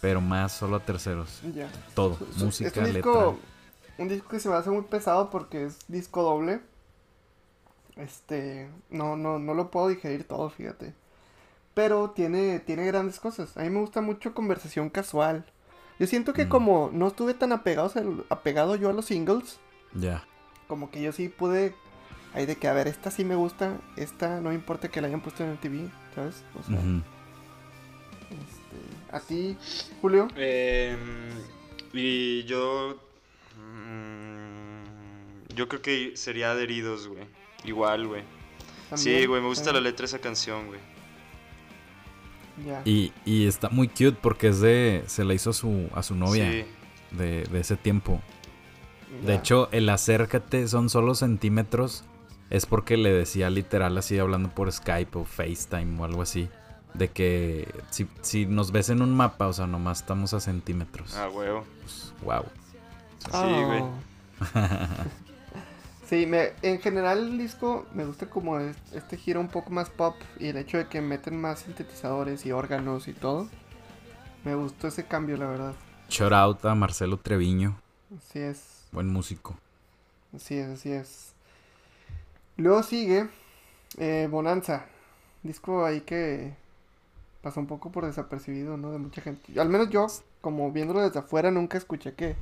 [0.00, 1.40] pero más solo terceros.
[1.54, 1.70] Ya.
[1.94, 3.34] Todo, música, es un letra.
[3.98, 6.60] un disco que se me hace muy pesado porque es disco doble.
[7.96, 10.94] Este, no, no, no lo puedo digerir todo, fíjate.
[11.74, 13.56] Pero tiene, tiene grandes cosas.
[13.56, 15.44] A mí me gusta mucho conversación casual.
[15.98, 16.48] Yo siento que Mm.
[16.48, 19.58] como no estuve tan apegados al- apegado yo a los singles,
[19.92, 20.24] Ya.
[20.68, 21.74] como que yo sí pude,
[22.32, 25.20] ahí de que, a ver, esta sí me gusta, esta no importa que la hayan
[25.20, 26.42] puesto en el TV, ¿sabes?
[26.58, 26.78] O sea,
[28.30, 29.56] este, a ti,
[30.00, 30.28] Julio.
[30.36, 30.98] Em,
[31.92, 33.00] y yo.
[33.56, 37.24] mm, yo creo que sería adheridos, güey.
[37.64, 38.22] Igual, güey.
[38.94, 40.80] Sí, güey, me gusta la eh, letra de esa canción, güey.
[42.84, 45.02] Y, y está muy cute porque es de.
[45.06, 46.64] Se la hizo a su, a su novia Sí.
[47.10, 48.20] de, de ese tiempo.
[49.24, 52.04] De hecho, el acércate son solo centímetros.
[52.50, 56.48] Es porque le decía literal así hablando por Skype o FaceTime o algo así.
[56.94, 61.16] De que si, si nos ves en un mapa, o sea, nomás estamos a centímetros.
[61.16, 61.64] Ah, huevo.
[62.22, 62.44] wow.
[63.18, 63.80] Sí, güey.
[63.80, 63.90] Oh.
[66.08, 69.88] Sí, me, en general el disco me gusta como es- este giro un poco más
[69.90, 73.48] pop y el hecho de que meten más sintetizadores y órganos y todo.
[74.44, 75.74] Me gustó ese cambio, la verdad.
[76.10, 77.76] Shout out a Marcelo Treviño,
[78.16, 79.56] Así es, buen músico.
[80.36, 81.32] así es, así es.
[82.56, 83.28] Luego sigue
[83.98, 84.86] eh, Bonanza.
[85.42, 86.54] disco ahí que
[87.42, 88.92] pasó un poco por desapercibido, ¿no?
[88.92, 89.58] De mucha gente.
[89.60, 90.06] Al menos yo,
[90.40, 92.36] como viéndolo desde afuera, nunca escuché que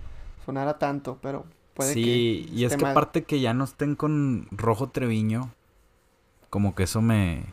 [0.44, 1.44] sonara tanto, pero
[1.74, 2.02] puede sí,
[2.48, 2.54] que.
[2.54, 2.90] y es que mal.
[2.92, 5.50] aparte que ya no estén con Rojo Treviño,
[6.50, 7.44] como que eso me,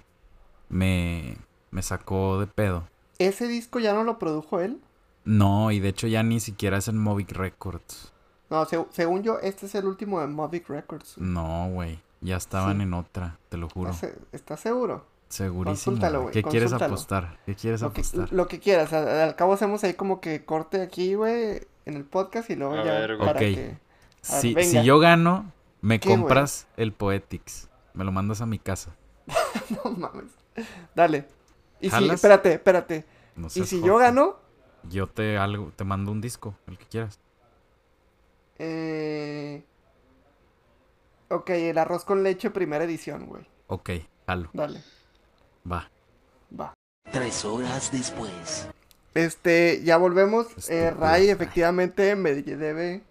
[0.69, 1.37] me,
[1.71, 2.87] me sacó de pedo.
[3.17, 4.79] ¿Ese disco ya no lo produjo él?
[5.25, 8.13] No, y de hecho ya ni siquiera es en Movic Records.
[8.49, 11.17] No, se- según yo, este es el último de Movic Records.
[11.17, 12.83] No, güey, ya estaban Sí.
[12.83, 13.91] en otra, te lo juro.
[13.91, 15.05] ¿Estás, estás seguro?
[15.27, 15.75] Segurísimo.
[15.75, 16.33] Consúltalo, güey.
[16.33, 17.37] ¿Qué quieres apostar?
[17.45, 18.33] ¿Qué quieres Lo que, apostar?
[18.33, 18.91] lo que quieras.
[18.93, 22.73] Al, al cabo hacemos ahí como que corte aquí, güey, en el podcast y luego
[22.73, 23.27] A ya ver, güey.
[23.27, 23.45] para Ok.
[23.45, 23.77] que...
[24.23, 25.51] ver, Si, si yo gano,
[25.81, 27.69] me compras el Poetics.
[27.93, 28.95] Me lo mandas a mi casa.
[29.83, 30.31] No mames.
[30.95, 31.27] Dale.
[31.79, 33.05] Y si, espérate, espérate.
[33.35, 34.37] No Y si yo gano,
[34.89, 37.19] Yo te algo, te mando un disco, el que quieras.
[38.57, 39.63] eh...
[41.29, 43.45] Ok, el arroz con leche primera edición, güey.
[43.67, 43.91] Ok,
[44.25, 44.81] jalo, Dale,
[45.71, 45.91] va.
[46.59, 46.73] va.
[47.11, 48.67] Tres horas después.
[49.13, 50.47] Este, ya volvemos.
[50.69, 51.29] Eh, Ray.
[51.29, 53.03] efectivamente me debe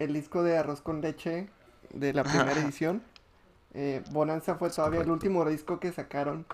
[0.00, 1.48] el disco de arroz con leche
[1.92, 3.02] de la primera edición.
[3.74, 6.46] Eh, Bonanza fue todavía el último disco que sacaron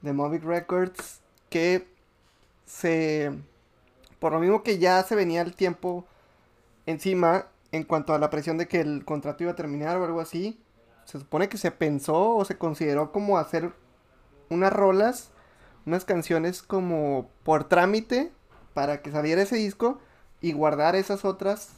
[0.00, 1.20] de Movic Records.
[1.50, 1.86] Que
[2.66, 3.32] se.
[4.18, 6.04] Por lo mismo que ya se venía el tiempo
[6.86, 10.20] encima en cuanto a la presión de que el contrato iba a terminar o algo
[10.20, 10.58] así.
[11.04, 13.72] Se supone que se pensó o se consideró como hacer
[14.50, 15.30] unas rolas,
[15.86, 18.32] unas canciones como por trámite
[18.74, 20.00] para que saliera ese disco
[20.40, 21.77] y guardar esas otras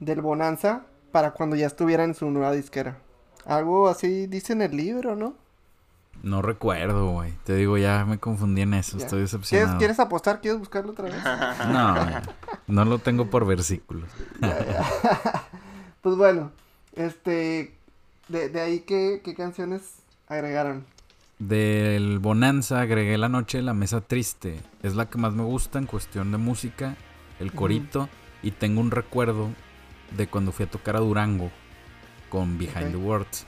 [0.00, 0.82] del Bonanza
[1.12, 2.98] para cuando ya estuviera en su nueva disquera.
[3.44, 5.34] Algo así dice en el libro, ¿no?
[6.22, 7.32] No recuerdo, güey.
[7.44, 8.98] Te digo, ya me confundí en eso.
[8.98, 9.04] Ya.
[9.04, 9.78] Estoy ¿Quieres, decepcionado.
[9.78, 10.40] ¿Quieres apostar?
[10.40, 11.14] ¿Quieres buscarlo otra vez?
[11.68, 11.94] No,
[12.66, 14.10] no lo tengo por versículos.
[16.02, 16.52] Pues bueno,
[16.94, 17.74] este,
[18.28, 19.96] de, de ahí qué, qué canciones
[20.28, 20.86] agregaron.
[21.40, 24.60] Del Bonanza agregué La Noche de la Mesa Triste.
[24.84, 26.94] Es la que más me gusta en cuestión de música,
[27.40, 28.08] el corito.
[28.44, 29.48] Y tengo un recuerdo
[30.12, 31.50] de cuando fui a tocar a Durango
[32.28, 33.46] con Behind the Words.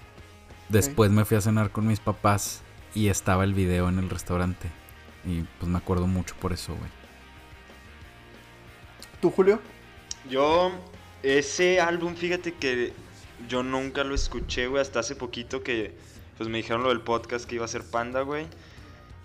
[0.69, 2.63] Después me fui a cenar con mis papás
[2.95, 4.71] y estaba el video en el restaurante.
[5.25, 6.91] Y pues me acuerdo mucho por eso, güey.
[9.21, 9.61] ¿Tú, Julio?
[10.31, 10.71] Yo,
[11.23, 12.93] ese álbum, fíjate que
[13.49, 15.97] yo nunca lo escuché, güey, hasta hace poquito que
[16.37, 18.47] pues me dijeron lo del podcast que iba a ser Panda, güey.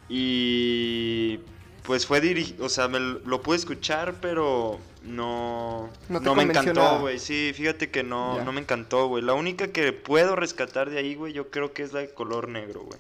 [0.10, 1.40] Y
[1.84, 7.02] pues fue dirigido, o sea, me lo lo pude escuchar, pero no, No me encantó,
[7.02, 7.20] güey.
[7.20, 9.24] Sí, fíjate que no, no me encantó, güey.
[9.24, 12.48] La única que puedo rescatar de ahí, güey, yo creo que es la de color
[12.48, 13.00] negro, güey.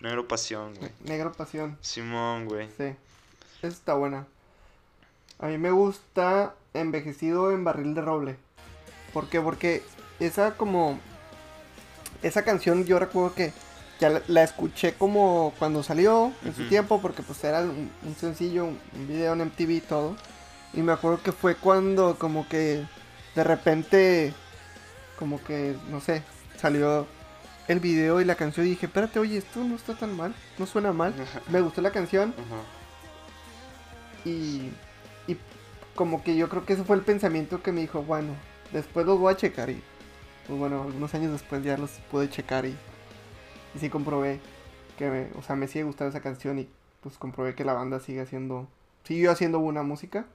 [0.00, 0.90] Negro pasión, güey.
[1.04, 1.76] Negro Pasión.
[1.80, 2.68] Simón, güey.
[2.76, 2.94] Sí.
[3.58, 4.26] Esa está buena.
[5.38, 8.36] A mí me gusta Envejecido en Barril de Roble.
[9.12, 9.40] ¿Por qué?
[9.40, 9.82] Porque
[10.20, 10.98] esa como...
[12.22, 13.52] Esa canción yo recuerdo que
[14.00, 18.14] ya la, la escuché como cuando salió en su tiempo porque pues era un, un
[18.16, 20.16] sencillo, un, un video en MTV y todo.
[20.74, 22.84] Y me acuerdo que fue cuando como que
[23.34, 24.34] de repente
[25.18, 26.22] como que no sé,
[26.56, 27.06] salió
[27.66, 30.66] el video y la canción y dije, espérate, oye, esto no está tan mal, no
[30.66, 31.14] suena mal.
[31.50, 32.32] Me gustó la canción
[34.24, 34.70] y,
[35.26, 35.36] y
[35.94, 38.32] como que yo creo que ese fue el pensamiento que me dijo, bueno,
[38.72, 39.82] después los voy a checar y
[40.46, 42.76] pues bueno, algunos años después ya los pude checar y,
[43.74, 44.40] y sí comprobé
[44.96, 46.68] que, me- o sea, me sigue gustando esa canción y
[47.02, 48.66] pues comprobé que la banda sigue haciendo,
[49.04, 50.26] siguió haciendo buena música.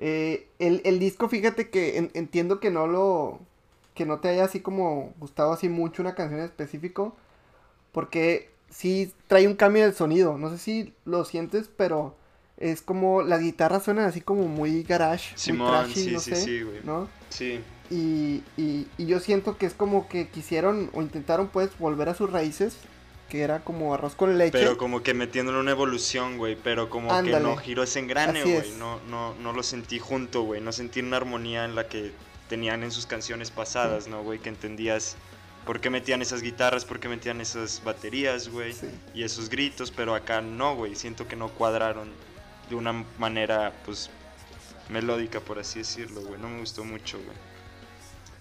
[0.00, 3.38] Eh, el, el disco, fíjate que en- entiendo que no lo,
[3.94, 7.14] que no te haya así como gustado así mucho una canción en específico,
[7.92, 12.14] porque sí trae un cambio del sonido, no sé si lo sientes, pero
[12.56, 16.30] es como las guitarras suenan así como muy garage, muy Simón, trashy, sí, no sí,
[16.34, 16.80] sé, sí, güey.
[16.84, 17.08] ¿no?
[17.28, 17.60] Sí.
[17.90, 22.14] Y, y, y yo siento que es como que quisieron o intentaron pues volver a
[22.14, 22.76] sus raíces,
[23.30, 24.50] que era como arroz con leche.
[24.52, 26.56] Pero como que metiéndole una evolución, güey.
[26.56, 27.38] Pero como Ándale.
[27.38, 28.72] que no giró ese engrane, güey.
[28.72, 30.60] No, no, no lo sentí junto, güey.
[30.60, 32.12] No sentí una armonía en la que
[32.48, 34.40] tenían en sus canciones pasadas, ¿no, güey?
[34.40, 35.16] Que entendías
[35.64, 38.72] por qué metían esas guitarras, por qué metían esas baterías, güey.
[38.72, 38.88] Sí.
[39.14, 40.96] Y esos gritos, pero acá no, güey.
[40.96, 42.10] Siento que no cuadraron
[42.68, 44.10] de una manera, pues,
[44.88, 46.40] melódica, por así decirlo, güey.
[46.40, 47.49] No me gustó mucho, güey.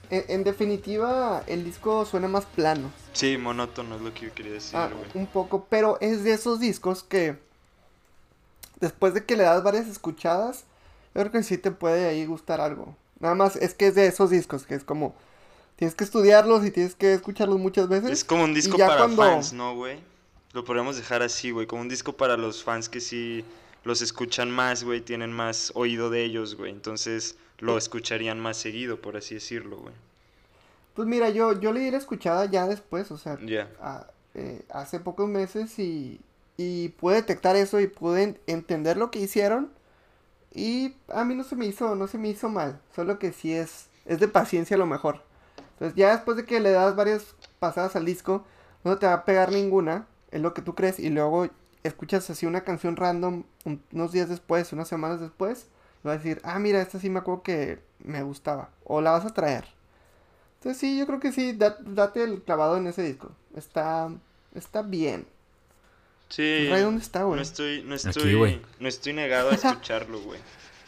[0.10, 2.92] En, en definitiva, el disco suena más plano.
[3.14, 5.06] Sí, monótono es lo que yo quería decir, Ah, güey.
[5.14, 7.38] un poco, pero es de esos discos que
[8.80, 10.64] después de que le das varias escuchadas,
[11.14, 12.96] yo creo que sí te puede ahí gustar algo.
[13.20, 15.14] Nada más es que es de esos discos que es como
[15.76, 18.10] tienes que estudiarlos y tienes que escucharlos muchas veces.
[18.12, 20.00] Es como un disco para cuando- fans, ¿no, güey?
[20.54, 21.68] Lo podríamos dejar así, güey.
[21.68, 23.46] Como un disco para los fans que sí
[23.84, 25.00] los escuchan más, güey.
[25.02, 26.72] Tienen más oído de ellos, güey.
[26.72, 29.94] Entonces lo escucharían más seguido, por así decirlo, güey.
[30.96, 33.38] Pues mira, yo yo le di la escuchada ya después, o sea,
[34.36, 36.20] eh, hace pocos meses y,
[36.58, 39.70] y pude detectar eso y pude en- entender lo que hicieron.
[40.54, 42.80] Y a mí no se me hizo, no se me hizo mal.
[42.96, 45.22] Solo que sí es, es de paciencia a lo mejor.
[45.74, 48.46] Entonces ya después de que le das varias pasadas al disco,
[48.84, 51.48] no te va a pegar ninguna, es lo que tú crees, y luego
[51.84, 55.68] escuchas así una canción random un- unos días después, unas semanas después,
[56.04, 59.12] y vas a decir, ah, mira, esta sí me acuerdo que me gustaba, o la
[59.12, 59.66] vas a traer.
[60.58, 63.32] Entonces sí, yo creo que sí, da- date el clavado en ese disco.
[63.56, 64.10] Está,
[64.56, 65.26] está bien.
[66.30, 66.68] Sí.
[66.70, 67.38] Ray, ¿dónde está, güey?
[67.38, 68.62] No estoy, no Aquí, estoy, güey.
[68.80, 70.40] no estoy negado a escucharlo, güey.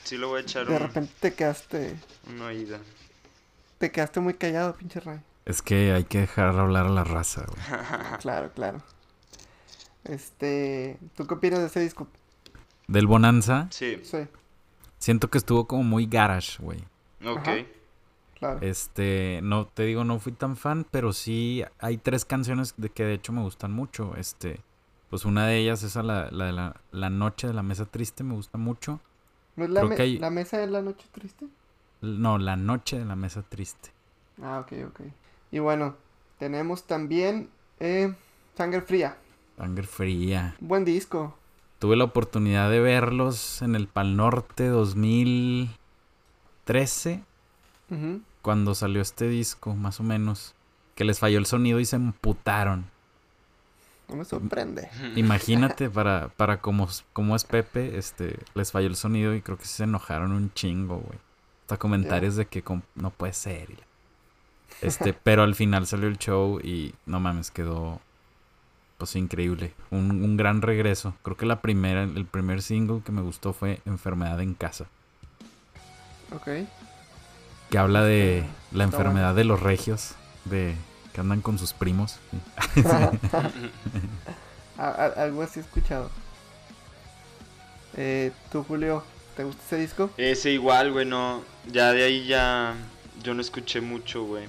[0.03, 1.95] Sí lo voy a echar De un, repente te quedaste,
[2.29, 2.79] una oída.
[3.77, 5.19] te quedaste muy callado, pinche Ray.
[5.45, 7.61] Es que hay que dejar hablar a la raza, güey.
[8.19, 8.81] Claro, claro.
[10.03, 12.07] Este, ¿tú qué opinas de ese disco?
[12.87, 14.17] Del Bonanza, Sí, Sí,
[15.01, 16.79] siento que estuvo como muy garage, güey.
[17.25, 17.47] ok.
[17.47, 17.55] Ajá.
[18.39, 18.59] claro.
[18.61, 23.03] Este, no, te digo, no fui tan fan, pero sí hay tres canciones de que
[23.03, 24.15] de hecho me gustan mucho.
[24.15, 24.61] Este,
[25.09, 27.85] pues una de ellas es a la, la de la, la noche de la mesa
[27.85, 29.01] triste, me gusta mucho.
[29.57, 31.47] ¿No es la, creo me- que hay- la mesa de la noche triste?
[32.01, 33.91] No, la noche de la mesa triste.
[34.41, 35.01] Ah, ok, ok.
[35.51, 35.95] Y bueno,
[36.39, 37.49] tenemos también
[37.79, 38.15] eh,
[38.55, 39.17] Sangre Fría.
[39.57, 40.55] Sangre fría.
[40.59, 41.37] Buen disco.
[41.81, 47.23] Tuve la oportunidad de verlos en el Pal Norte 2013,
[47.89, 48.21] Ujú.
[48.43, 50.53] cuando salió este disco, más o menos.
[50.93, 52.85] Que les falló el sonido y se emputaron.
[54.07, 54.89] No me sorprende.
[55.15, 59.65] Imagínate para, para como, como es Pepe, este, les falló el sonido y creo que
[59.65, 61.17] se enojaron un chingo, güey.
[61.61, 62.63] Hasta comentarios de que
[62.93, 63.69] no puede ser.
[64.81, 67.99] Este, pero al final salió el show y no mames, quedó
[69.01, 69.73] pues increíble.
[69.89, 71.15] Un, un gran regreso.
[71.23, 74.85] Creo que la primera, el primer single que me gustó fue Enfermedad en casa.
[76.35, 76.67] Ok.
[77.71, 80.11] Que habla de la está enfermedad de los regios,
[80.45, 80.75] de
[81.13, 82.19] que andan con sus primos.
[84.77, 86.11] Algo así he escuchado.
[87.97, 89.03] Eh, ¿Tú, Julio,
[89.35, 90.11] te gusta ese disco?
[90.17, 91.41] Ese igual, güey, no.
[91.71, 92.75] Ya de ahí ya.
[93.23, 94.47] Yo no escuché mucho, güey.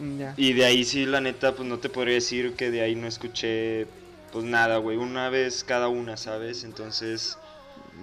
[0.00, 0.34] Mm, Ya.
[0.36, 3.06] Y de ahí sí, la neta, pues no te podría decir que de ahí no
[3.06, 3.86] escuché.
[4.32, 4.96] Pues nada, güey.
[4.96, 6.64] Una vez cada una, ¿sabes?
[6.64, 7.36] Entonces,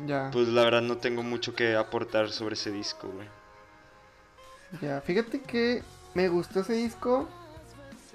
[0.05, 0.29] Ya.
[0.31, 3.27] pues la verdad no tengo mucho que aportar sobre ese disco, güey.
[4.81, 5.01] Ya.
[5.01, 5.83] Fíjate que
[6.13, 7.27] me gustó ese disco.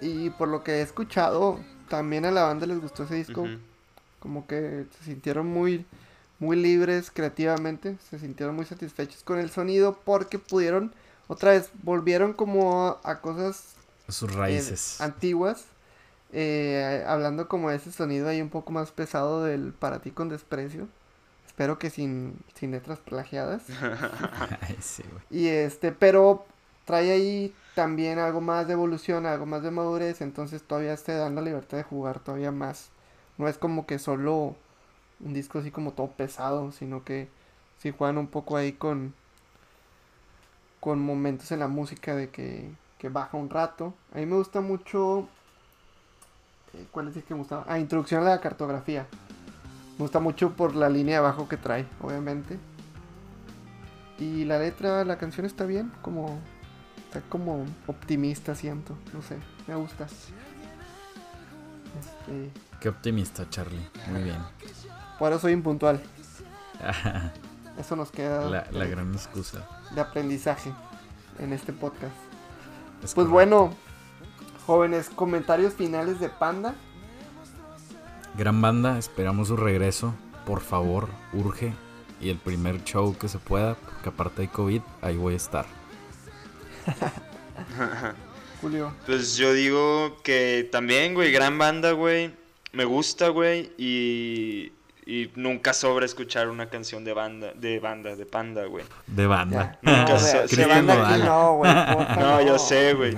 [0.01, 3.47] Y por lo que he escuchado, también a la banda les gustó ese disco.
[4.18, 5.85] Como que se sintieron muy
[6.39, 10.93] muy libres creativamente, se sintieron muy satisfechos con el sonido porque pudieron
[11.29, 13.75] otra vez volvieron como a, a cosas
[14.09, 15.01] Sus eh, raíces.
[15.01, 15.66] antiguas
[16.33, 20.29] eh, hablando como de ese sonido ahí un poco más pesado del para ti con
[20.29, 20.89] desprecio.
[21.47, 23.64] Espero que sin sin letras plagiadas.
[24.61, 25.25] Ay, sí, güey.
[25.31, 26.47] Y este, pero
[26.85, 31.35] trae ahí también algo más de evolución, algo más de madurez, entonces todavía te dan
[31.35, 32.91] la libertad de jugar todavía más.
[33.39, 34.57] No es como que solo
[35.20, 37.29] un disco así como todo pesado, sino que
[37.79, 39.14] sí juegan un poco ahí con
[40.83, 42.68] con momentos en la música de que,
[42.99, 43.95] que baja un rato.
[44.12, 45.28] A mí me gusta mucho
[46.74, 47.64] eh, ¿cuál es el que me gustaba?
[47.68, 49.07] Ah, Introducción a la cartografía.
[49.93, 52.59] Me gusta mucho por la línea de abajo que trae, obviamente.
[54.18, 56.41] Y la letra, la canción está bien, como
[57.05, 59.37] está como optimista siento, no sé,
[59.68, 60.07] me gusta.
[62.01, 63.87] Este, Qué optimista, Charlie.
[64.11, 64.39] Muy bien.
[65.18, 66.03] por eso soy impuntual.
[67.79, 69.66] Eso nos queda la, la de, gran excusa.
[69.95, 70.73] de aprendizaje
[71.39, 72.12] en este podcast.
[73.03, 73.33] Es Pues correcto.
[73.33, 73.75] bueno,
[74.66, 76.75] jóvenes, comentarios finales de Panda.
[78.37, 80.14] Gran banda, esperamos su regreso.
[80.47, 81.75] Por favor, urge.
[82.20, 85.66] Y el primer show que se pueda, porque aparte hay COVID, ahí voy a estar.
[88.61, 92.33] Julio, Pues yo digo que también, güey, gran banda, güey.
[92.73, 93.73] Me gusta, güey.
[93.77, 94.73] Y,
[95.05, 98.84] y nunca sobra escuchar una canción de banda, de banda, de panda, güey.
[99.09, 99.78] De banda.
[99.82, 99.98] ya.
[99.98, 101.72] Nunca No, se- de- banda a- aquí no, güey.
[101.94, 103.16] porfa, No, yo sé, güey.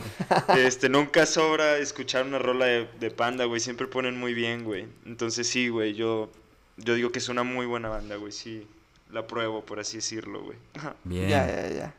[0.57, 3.61] Este, nunca sobra escuchar una rola de, de panda, güey.
[3.61, 4.87] Siempre ponen muy bien, güey.
[5.05, 6.31] Entonces sí, güey, yo,
[6.79, 8.33] yo digo que es una muy buena banda, güey.
[8.33, 8.67] Sí,
[9.13, 10.57] la pruebo, por así decirlo, güey.
[11.05, 11.29] Bien.
[11.29, 11.95] Ya, ya, ya.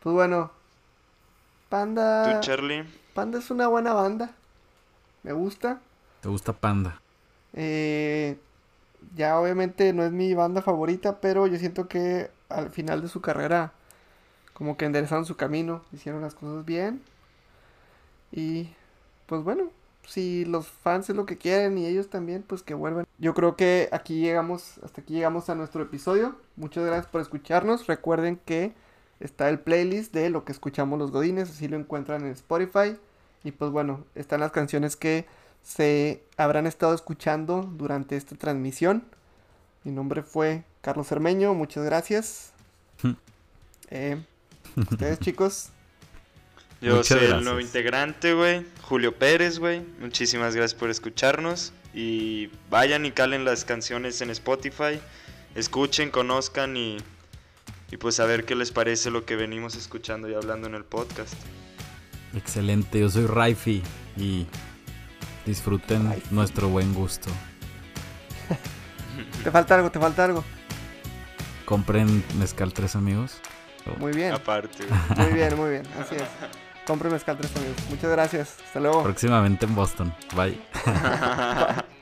[0.00, 0.52] Pues bueno,
[1.68, 2.34] Panda.
[2.34, 2.84] ¿Tú, Charlie?
[3.14, 4.30] Panda es una buena banda.
[5.22, 5.80] Me gusta.
[6.20, 7.00] ¿Te gusta Panda?
[7.54, 8.36] Eh,
[9.14, 13.20] ya obviamente no es mi banda favorita, pero yo siento que al final de su
[13.20, 13.72] carrera
[14.52, 17.02] como que enderezaron su camino, hicieron las cosas bien.
[18.32, 18.70] Y
[19.26, 19.70] pues bueno,
[20.06, 23.06] si los fans es lo que quieren y ellos también, pues que vuelvan.
[23.18, 26.36] Yo creo que aquí llegamos, hasta aquí llegamos a nuestro episodio.
[26.56, 27.86] Muchas gracias por escucharnos.
[27.86, 28.72] Recuerden que
[29.20, 32.96] está el playlist de lo que escuchamos los godines, así lo encuentran en Spotify,
[33.42, 35.26] Y pues bueno, están las canciones que
[35.64, 39.02] se habrán estado escuchando durante esta transmisión.
[39.82, 42.52] Mi nombre fue Carlos Cermeño, muchas gracias.
[43.90, 44.22] Eh,
[44.76, 45.70] Ustedes chicos.
[46.80, 47.38] Yo Muchas soy gracias.
[47.38, 48.66] el nuevo integrante, güey.
[48.82, 49.80] Julio Pérez, güey.
[50.00, 51.72] Muchísimas gracias por escucharnos.
[51.94, 55.00] Y vayan y calen las canciones en Spotify.
[55.54, 56.98] Escuchen, conozcan y,
[57.90, 60.84] y pues a ver qué les parece lo que venimos escuchando y hablando en el
[60.84, 61.34] podcast.
[62.36, 63.82] Excelente, yo soy Raifi
[64.16, 64.46] y
[65.46, 67.30] disfruten nuestro buen gusto.
[69.44, 70.42] Te falta algo, te falta algo.
[71.64, 73.40] Compren Mezcal Tres Amigos.
[73.98, 74.86] Muy bien, Aparte,
[75.16, 75.82] muy bien, muy bien.
[76.00, 76.22] Así es.
[76.86, 77.76] Compre mezcal tres amigos.
[77.88, 78.56] Muchas gracias.
[78.66, 79.02] Hasta luego.
[79.02, 80.14] Próximamente en Boston.
[80.34, 80.58] Bye.
[80.84, 81.84] Bye.